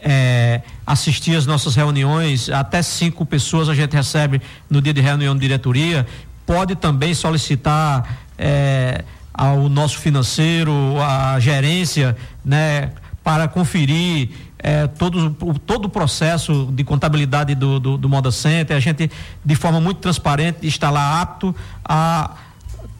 É, 0.00 0.62
assistir 0.86 1.34
às 1.34 1.44
nossas 1.44 1.74
reuniões, 1.74 2.48
até 2.48 2.80
cinco 2.82 3.26
pessoas 3.26 3.68
a 3.68 3.74
gente 3.74 3.96
recebe 3.96 4.40
no 4.70 4.80
dia 4.80 4.94
de 4.94 5.00
reunião 5.00 5.34
de 5.34 5.40
diretoria, 5.40 6.06
pode 6.46 6.76
também 6.76 7.12
solicitar 7.12 8.18
é, 8.38 9.04
ao 9.34 9.68
nosso 9.68 9.98
financeiro, 9.98 10.72
a 11.00 11.38
gerência, 11.40 12.16
né, 12.44 12.92
para 13.22 13.46
conferir 13.46 14.30
é, 14.58 14.86
todo, 14.86 15.30
todo 15.66 15.84
o 15.84 15.88
processo 15.88 16.70
de 16.72 16.82
contabilidade 16.82 17.54
do, 17.54 17.78
do, 17.78 17.98
do 17.98 18.08
Moda 18.08 18.30
Center. 18.30 18.76
A 18.76 18.80
gente, 18.80 19.10
de 19.44 19.54
forma 19.54 19.80
muito 19.80 19.98
transparente, 19.98 20.66
está 20.66 20.90
lá 20.90 21.20
apto 21.20 21.54
a 21.84 22.30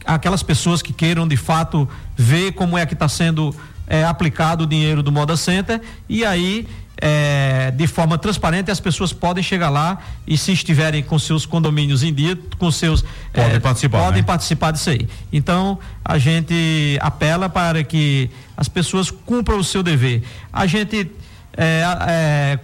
aquelas 0.05 0.43
pessoas 0.43 0.81
que 0.81 0.93
queiram 0.93 1.27
de 1.27 1.37
fato 1.37 1.89
ver 2.17 2.53
como 2.53 2.79
é 2.79 2.87
que 2.87 2.95
está 2.95 3.09
sendo 3.09 3.55
é, 3.89 4.05
aplicado 4.05 4.65
o 4.65 4.67
dinheiro 4.67 5.03
do 5.03 5.11
Moda 5.11 5.37
Center 5.37 5.81
e 6.09 6.25
aí 6.25 6.69
é, 7.01 7.71
de 7.71 7.87
forma 7.87 8.19
transparente 8.19 8.71
as 8.71 8.81
pessoas 8.81 9.13
podem 9.13 9.43
chegar 9.43 9.71
lá 9.71 9.99
e 10.27 10.37
se 10.37 10.53
estiverem 10.53 11.03
com 11.03 11.19
seus 11.19 11.47
condomínios 11.47 12.03
em 12.03 12.13
dia, 12.13 12.37
com 12.59 12.71
seus 12.71 13.03
podem 13.33 13.57
é, 13.57 13.61
participar, 13.61 13.99
podem 13.99 14.23
né? 14.23 14.27
participar 14.27 14.71
disso 14.73 14.91
aí. 14.91 15.09
Então 15.33 15.79
a 16.05 16.19
gente 16.19 16.99
apela 17.01 17.49
para 17.49 17.83
que 17.85 18.31
as 18.57 18.69
pessoas 18.69 19.11
cumpram 19.11 19.59
o 19.59 19.65
seu 19.65 19.83
dever. 19.83 20.23
A 20.53 20.67
gente 20.67 21.11
é, 21.57 21.83
é, 22.09 22.59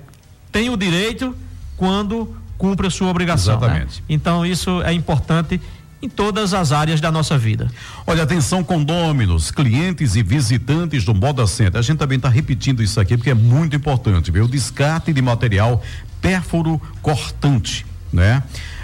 tem 0.50 0.68
o 0.68 0.76
direito 0.76 1.34
quando 1.76 2.36
cumpre 2.58 2.86
a 2.86 2.90
sua 2.90 3.08
obrigação. 3.08 3.58
Né? 3.60 3.66
Exatamente. 3.66 4.00
Né? 4.00 4.06
Então 4.08 4.44
isso 4.44 4.82
é 4.82 4.92
importante 4.92 5.60
em 6.04 6.08
todas 6.08 6.52
as 6.52 6.70
áreas 6.70 7.00
da 7.00 7.10
nossa 7.10 7.38
vida. 7.38 7.70
Olha, 8.06 8.22
atenção 8.22 8.62
condôminos, 8.62 9.50
clientes 9.50 10.14
e 10.16 10.22
visitantes 10.22 11.02
do 11.02 11.14
Moda 11.14 11.46
Center. 11.46 11.78
A 11.78 11.82
gente 11.82 11.98
também 11.98 12.16
está 12.16 12.28
repetindo 12.28 12.82
isso 12.82 13.00
aqui 13.00 13.16
porque 13.16 13.30
é 13.30 13.34
muito 13.34 13.74
importante, 13.74 14.30
viu? 14.30 14.44
O 14.44 14.48
descarte 14.48 15.12
de 15.12 15.22
material 15.22 15.82
pérfuro 16.20 16.80
cortante, 17.00 17.86
né? 18.12 18.42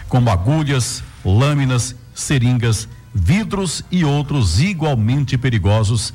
Como 0.09 0.31
agulhas, 0.31 1.05
lâminas, 1.23 1.95
seringas, 2.15 2.89
vidros 3.15 3.85
e 3.91 4.03
outros 4.03 4.61
igualmente 4.61 5.37
perigosos 5.37 6.15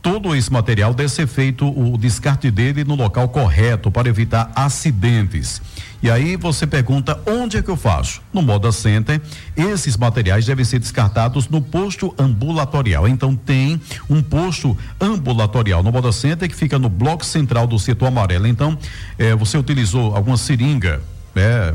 todo 0.00 0.34
esse 0.34 0.50
material 0.52 0.94
deve 0.94 1.08
ser 1.08 1.26
feito 1.26 1.66
o 1.68 1.98
descarte 1.98 2.50
dele 2.50 2.84
no 2.84 2.94
local 2.94 3.28
correto 3.28 3.90
para 3.90 4.08
evitar 4.08 4.50
acidentes. 4.54 5.60
E 6.00 6.10
aí 6.10 6.36
você 6.36 6.66
pergunta 6.66 7.20
onde 7.26 7.56
é 7.56 7.62
que 7.62 7.68
eu 7.68 7.76
faço? 7.76 8.20
No 8.32 8.40
Moda 8.40 8.70
Center, 8.70 9.20
esses 9.56 9.96
materiais 9.96 10.46
devem 10.46 10.64
ser 10.64 10.78
descartados 10.78 11.48
no 11.48 11.60
posto 11.60 12.14
ambulatorial. 12.16 13.08
Então 13.08 13.34
tem 13.34 13.80
um 14.08 14.22
posto 14.22 14.78
ambulatorial 15.00 15.82
no 15.82 15.90
Moda 15.90 16.12
Center 16.12 16.48
que 16.48 16.54
fica 16.54 16.78
no 16.78 16.88
bloco 16.88 17.24
central 17.24 17.66
do 17.66 17.78
setor 17.78 18.06
amarelo. 18.06 18.46
Então, 18.46 18.78
eh, 19.18 19.34
você 19.34 19.58
utilizou 19.58 20.14
alguma 20.14 20.36
seringa, 20.36 21.00
né? 21.34 21.74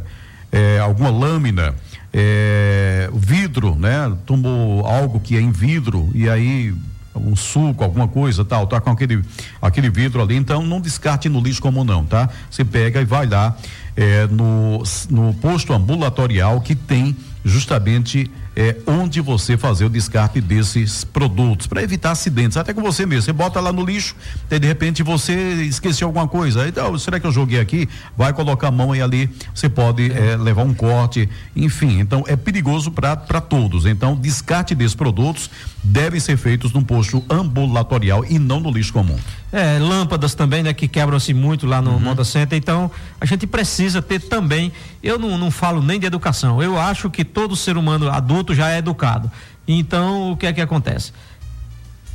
Eh, 0.51 0.79
alguma 0.79 1.09
lâmina, 1.09 1.75
eh, 2.13 3.09
vidro, 3.13 3.75
né? 3.75 4.15
Tomou 4.25 4.86
algo 4.86 5.19
que 5.19 5.36
é 5.36 5.41
em 5.41 5.51
vidro 5.51 6.09
e 6.15 6.29
aí 6.29 6.73
um 7.15 7.36
suco, 7.36 7.83
alguma 7.83 8.07
coisa, 8.07 8.43
tal, 8.43 8.65
tá 8.67 8.81
com 8.81 8.89
aquele, 8.89 9.21
aquele 9.62 9.89
vidro 9.89 10.21
ali, 10.21 10.36
então 10.36 10.63
não 10.63 10.81
descarte 10.81 11.29
no 11.29 11.39
lixo 11.39 11.62
comum 11.62 11.83
não, 11.83 12.03
tá? 12.05 12.29
Você 12.49 12.65
pega 12.65 13.01
e 13.01 13.05
vai 13.05 13.27
lá 13.27 13.55
é, 13.95 14.27
no, 14.27 14.84
no 15.10 15.34
posto 15.36 15.73
ambulatorial 15.73 16.62
que 16.62 16.75
tem 16.75 17.15
justamente 17.43 18.29
é, 18.56 18.77
onde 18.86 19.19
você 19.19 19.58
fazer 19.58 19.86
o 19.86 19.89
descarte 19.89 20.39
desses 20.39 21.03
produtos, 21.03 21.67
para 21.67 21.82
evitar 21.82 22.12
acidentes, 22.12 22.56
até 22.58 22.73
com 22.73 22.82
você 22.82 23.06
mesmo. 23.06 23.23
Você 23.23 23.34
bota 23.34 23.60
lá 23.60 23.73
no 23.73 23.84
lixo, 23.84 24.15
até 24.45 24.60
de 24.60 24.67
repente 24.67 25.01
você 25.01 25.34
esqueceu 25.63 26.08
alguma 26.08 26.27
coisa. 26.27 26.67
Então, 26.67 26.97
será 26.97 27.19
que 27.19 27.25
eu 27.25 27.32
joguei 27.32 27.60
aqui? 27.60 27.89
Vai 28.15 28.34
colocar 28.34 28.67
a 28.67 28.71
mão 28.71 28.95
e 28.95 29.01
ali 29.01 29.29
você 29.53 29.67
pode. 29.67 30.12
É, 30.12 30.38
levar 30.38 30.63
um 30.63 30.73
corte, 30.73 31.29
enfim. 31.56 31.99
Então, 31.99 32.23
é 32.27 32.36
perigoso 32.36 32.91
para 32.91 33.15
todos. 33.41 33.86
Então, 33.86 34.15
descarte 34.15 34.75
desses 34.75 34.95
produtos 34.95 35.49
devem 35.84 36.19
ser 36.19 36.38
feitos 36.38 36.71
num 36.71 36.84
posto 36.84 37.23
ambulatorial 37.29 38.25
e 38.25 38.38
não 38.38 38.60
no 38.60 38.71
lixo 38.71 38.93
comum. 38.93 39.17
É, 39.51 39.77
lâmpadas 39.79 40.34
também, 40.34 40.63
né, 40.63 40.73
que 40.73 40.88
quebram-se 40.88 41.34
muito 41.34 41.65
lá 41.65 41.82
no 41.82 41.91
uhum. 41.91 41.99
Moda 41.99 42.23
Center. 42.23 42.58
Então, 42.58 42.89
a 43.19 43.25
gente 43.25 43.45
precisa 43.47 44.01
ter 44.01 44.19
também. 44.19 44.71
Eu 45.03 45.19
não, 45.19 45.37
não 45.37 45.51
falo 45.51 45.81
nem 45.81 45.99
de 45.99 46.05
educação. 46.05 46.63
Eu 46.63 46.79
acho 46.79 47.09
que 47.09 47.25
todo 47.25 47.55
ser 47.55 47.75
humano 47.75 48.09
adulto 48.09 48.55
já 48.55 48.71
é 48.71 48.77
educado. 48.77 49.29
Então, 49.67 50.31
o 50.31 50.37
que 50.37 50.45
é 50.45 50.53
que 50.53 50.61
acontece? 50.61 51.11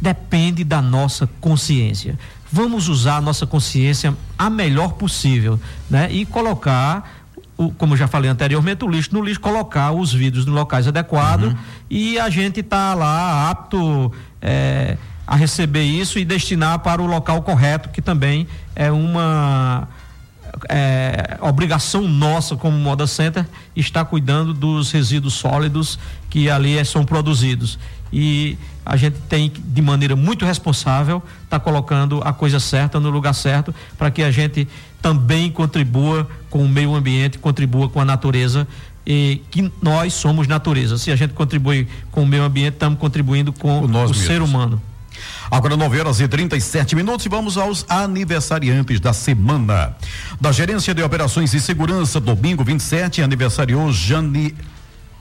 Depende 0.01 0.64
da 0.64 0.81
nossa 0.81 1.29
consciência. 1.40 2.18
Vamos 2.51 2.88
usar 2.88 3.16
a 3.16 3.20
nossa 3.20 3.46
consciência 3.46 4.16
a 4.38 4.48
melhor 4.48 4.92
possível, 4.92 5.61
né? 5.90 6.11
E 6.11 6.24
colocar 6.24 7.18
o, 7.59 7.70
como 7.72 7.96
já 7.96 8.07
falei 8.07 8.31
anteriormente, 8.31 8.85
o 8.85 8.88
lixo 8.88 9.11
no 9.12 9.22
lixo, 9.22 9.40
colocar 9.40 9.90
os 9.90 10.12
vidros 10.12 10.46
nos 10.46 10.55
locais 10.55 10.87
adequados 10.87 11.53
uhum. 11.53 11.59
e 11.90 12.18
a 12.18 12.31
gente 12.31 12.61
está 12.61 12.94
lá 12.94 13.51
apto 13.51 14.12
é, 14.40 14.96
a 15.27 15.35
receber 15.35 15.83
isso 15.83 16.18
e 16.18 16.24
destinar 16.24 16.79
para 16.79 17.03
o 17.03 17.07
local 17.07 17.42
correto, 17.42 17.88
que 17.88 18.01
também 18.01 18.46
é 18.77 18.90
uma 18.92 19.88
é, 20.68 21.38
obrigação 21.40 22.07
nossa 22.09 22.57
como 22.57 22.77
Moda 22.79 23.07
Center 23.07 23.47
estar 23.75 24.05
cuidando 24.05 24.53
dos 24.53 24.90
resíduos 24.90 25.35
sólidos 25.35 25.99
que 26.31 26.51
ali 26.51 26.83
são 26.85 27.05
produzidos. 27.05 27.79
E 28.12 28.57
a 28.85 28.97
gente 28.97 29.18
tem 29.29 29.53
de 29.55 29.83
maneira 29.83 30.16
muito 30.16 30.44
responsável 30.44 31.23
estar 31.44 31.59
tá 31.59 31.61
colocando 31.61 32.23
a 32.25 32.33
coisa 32.33 32.59
certa 32.59 32.99
no 32.99 33.11
lugar 33.11 33.35
certo 33.35 33.75
para 33.99 34.11
que 34.11 34.23
a 34.23 34.31
gente 34.31 34.66
também 35.03 35.51
contribua 35.51 36.27
com 36.49 36.64
o 36.64 36.68
meio 36.68 36.94
ambiente, 36.94 37.38
contribua 37.38 37.88
com 37.88 38.01
a 38.01 38.05
natureza 38.05 38.66
e 39.07 39.42
que 39.51 39.71
nós 39.81 40.14
somos 40.14 40.47
natureza. 40.47 40.99
Se 40.99 41.11
a 41.11 41.16
gente 41.16 41.33
contribui 41.35 41.87
com 42.11 42.23
o 42.23 42.27
meio 42.27 42.42
ambiente, 42.42 42.75
estamos 42.75 42.99
contribuindo 42.99 43.53
com 43.53 43.81
o, 43.81 44.05
o 44.05 44.14
ser 44.14 44.42
humano. 44.42 44.81
Agora 45.51 45.77
9 45.77 46.01
horas 46.01 46.21
e 46.21 46.29
37 46.29 46.95
minutos 46.95 47.25
e 47.25 47.29
vamos 47.29 47.57
aos 47.57 47.85
aniversariantes 47.89 49.01
da 49.01 49.13
semana. 49.13 49.97
Da 50.41 50.53
Gerência 50.53 50.95
de 50.95 51.03
Operações 51.03 51.55
e 51.55 51.61
Segurança, 51.61 52.21
domingo 52.21 52.63
27, 52.63 53.23
aniversariou 53.23 53.91
Jani 53.91 54.55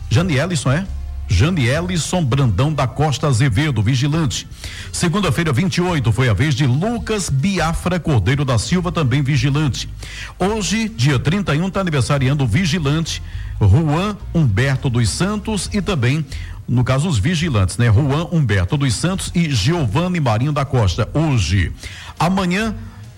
Janielison, 0.09 0.71
é? 0.71 0.85
Janielison 1.29 2.23
Brandão 2.23 2.73
da 2.73 2.87
Costa 2.87 3.27
Azevedo, 3.27 3.81
vigilante. 3.81 4.47
Segunda-feira, 4.91 5.51
28, 5.51 6.11
foi 6.11 6.29
a 6.29 6.33
vez 6.33 6.55
de 6.55 6.65
Lucas 6.65 7.29
Biafra 7.29 7.99
Cordeiro 7.99 8.45
da 8.45 8.57
Silva, 8.57 8.91
também 8.91 9.21
vigilante. 9.21 9.89
Hoje, 10.39 10.87
dia 10.87 11.19
31, 11.19 11.67
está 11.67 11.81
aniversariando 11.81 12.43
o 12.43 12.47
vigilante 12.47 13.21
Juan 13.59 14.15
Humberto 14.33 14.89
dos 14.89 15.09
Santos 15.09 15.69
e 15.73 15.81
também 15.81 16.25
no 16.67 16.83
caso 16.83 17.07
os 17.07 17.17
vigilantes, 17.17 17.77
né? 17.77 17.91
Juan 17.91 18.27
Humberto 18.31 18.77
dos 18.77 18.93
Santos 18.93 19.31
e 19.33 19.49
Giovanni 19.51 20.19
Marinho 20.19 20.51
da 20.51 20.65
Costa. 20.65 21.09
Hoje, 21.13 21.71
amanhã 22.19 22.75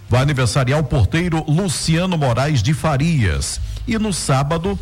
vai 0.08 0.22
aniversariar 0.22 0.80
o 0.80 0.84
porteiro 0.84 1.44
Luciano 1.48 2.18
Moraes 2.18 2.62
de 2.62 2.74
Farias 2.74 3.60
e 3.88 3.98
no 3.98 4.14
sábado 4.14 4.78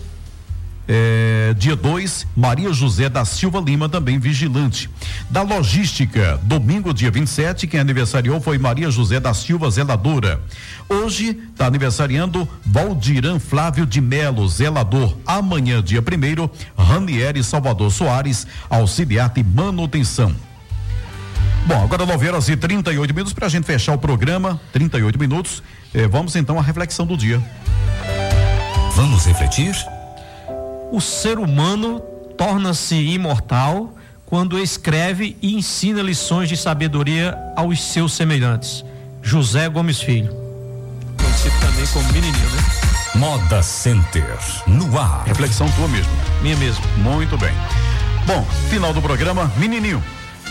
é, 0.88 1.54
dia 1.58 1.76
2, 1.76 2.28
Maria 2.36 2.72
José 2.72 3.10
da 3.10 3.26
Silva 3.26 3.60
Lima, 3.60 3.90
também 3.90 4.18
vigilante. 4.20 4.90
Da 5.30 5.42
logística, 5.42 6.40
domingo, 6.44 6.94
dia 6.94 7.12
27, 7.12 7.68
quem 7.68 7.80
aniversariou 7.80 8.40
foi 8.40 8.58
Maria 8.58 8.90
José 8.90 9.20
da 9.20 9.34
Silva, 9.34 9.70
zeladora. 9.70 10.42
Hoje 10.88 11.38
está 11.52 11.66
aniversariando 11.68 12.48
Valdiran 12.66 13.40
Flávio 13.40 13.86
de 13.86 14.00
Melo, 14.00 14.48
zelador. 14.48 15.18
Amanhã, 15.26 15.84
dia 15.84 16.02
1, 16.02 16.82
Ranieri 16.82 17.44
Salvador 17.44 17.92
Soares, 17.92 18.48
auxiliar 18.70 19.30
de 19.30 19.44
manutenção. 19.44 20.34
Bom, 21.66 21.84
agora 21.84 22.06
9 22.06 22.30
horas 22.30 22.48
e 22.48 22.56
38 22.56 23.14
minutos 23.14 23.34
para 23.34 23.48
a 23.48 23.50
gente 23.50 23.66
fechar 23.66 23.94
o 23.94 23.98
programa. 23.98 24.58
38 24.72 25.20
minutos. 25.20 25.62
Eh, 25.94 26.08
vamos 26.08 26.34
então 26.38 26.58
à 26.58 26.62
reflexão 26.62 27.06
do 27.06 27.18
dia. 27.18 27.44
Vamos 28.96 29.26
refletir? 29.26 29.76
O 30.92 31.02
ser 31.02 31.40
humano 31.40 32.00
torna-se 32.38 32.96
imortal 32.96 33.94
quando 34.26 34.60
escreve 34.60 35.38
e 35.42 35.56
ensina 35.56 36.02
lições 36.02 36.50
de 36.50 36.58
sabedoria 36.58 37.38
aos 37.56 37.82
seus 37.82 38.14
semelhantes. 38.14 38.84
José 39.22 39.68
Gomes 39.70 40.02
Filho. 40.02 40.34
Conhecido 41.18 41.56
também 41.60 41.86
como 41.88 42.06
menininho, 42.12 42.50
né? 42.50 42.88
Moda 43.16 43.64
Center, 43.64 44.38
no 44.68 44.98
ar. 45.00 45.24
Reflexão 45.26 45.70
tua 45.72 45.88
mesmo. 45.88 46.12
Minha 46.42 46.56
mesmo. 46.58 46.86
Muito 46.98 47.38
bem. 47.38 47.54
Bom, 48.26 48.46
final 48.70 48.94
do 48.94 49.02
programa, 49.02 49.52
menininho. 49.58 50.04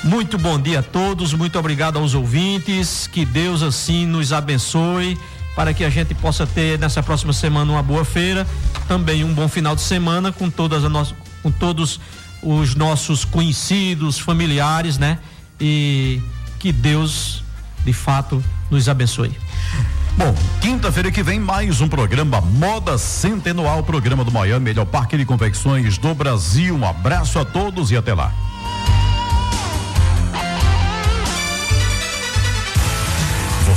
Muito 0.03 0.39
bom 0.39 0.61
dia 0.61 0.81
a 0.81 0.83
todos, 0.83 1.33
muito 1.33 1.59
obrigado 1.59 1.99
aos 1.99 2.15
ouvintes, 2.15 3.07
que 3.07 3.25
Deus 3.25 3.63
assim 3.63 4.07
nos 4.07 4.33
abençoe 4.33 5.19
para 5.57 5.73
que 5.73 5.83
a 5.83 5.89
gente 5.89 6.15
possa 6.15 6.47
ter 6.47 6.79
nessa 6.79 7.03
próxima 7.03 7.33
semana 7.33 7.73
uma 7.73 7.83
boa 7.83 8.05
feira, 8.05 8.47
também 8.87 9.25
um 9.25 9.33
bom 9.33 9.49
final 9.49 9.75
de 9.75 9.81
semana 9.81 10.31
com 10.31 10.51
todas 10.51 10.85
a 10.85 10.89
nossa, 10.91 11.15
com 11.43 11.51
todos 11.51 11.99
os 12.43 12.75
nossos 12.75 13.25
conhecidos, 13.25 14.19
familiares, 14.19 14.99
né? 14.99 15.19
E 15.59 16.21
que 16.59 16.71
Deus 16.71 17.43
de 17.87 17.93
fato 17.95 18.45
nos 18.71 18.87
abençoe. 18.87 19.35
Bom, 20.19 20.35
quinta-feira 20.61 21.11
que 21.11 21.23
vem 21.23 21.41
mais 21.41 21.81
um 21.81 21.89
programa 21.89 22.41
Moda 22.41 22.99
Centenual, 22.99 23.83
programa 23.83 24.25
do 24.25 24.31
Miami, 24.31 24.65
melhor 24.67 24.85
parque 24.85 25.17
de 25.17 25.25
confecções 25.25 25.97
do 25.97 26.15
Brasil. 26.15 26.77
Um 26.77 26.87
abraço 26.87 27.39
a 27.39 27.45
todos 27.45 27.91
e 27.91 27.97
até 27.97 28.13
lá. 28.13 28.33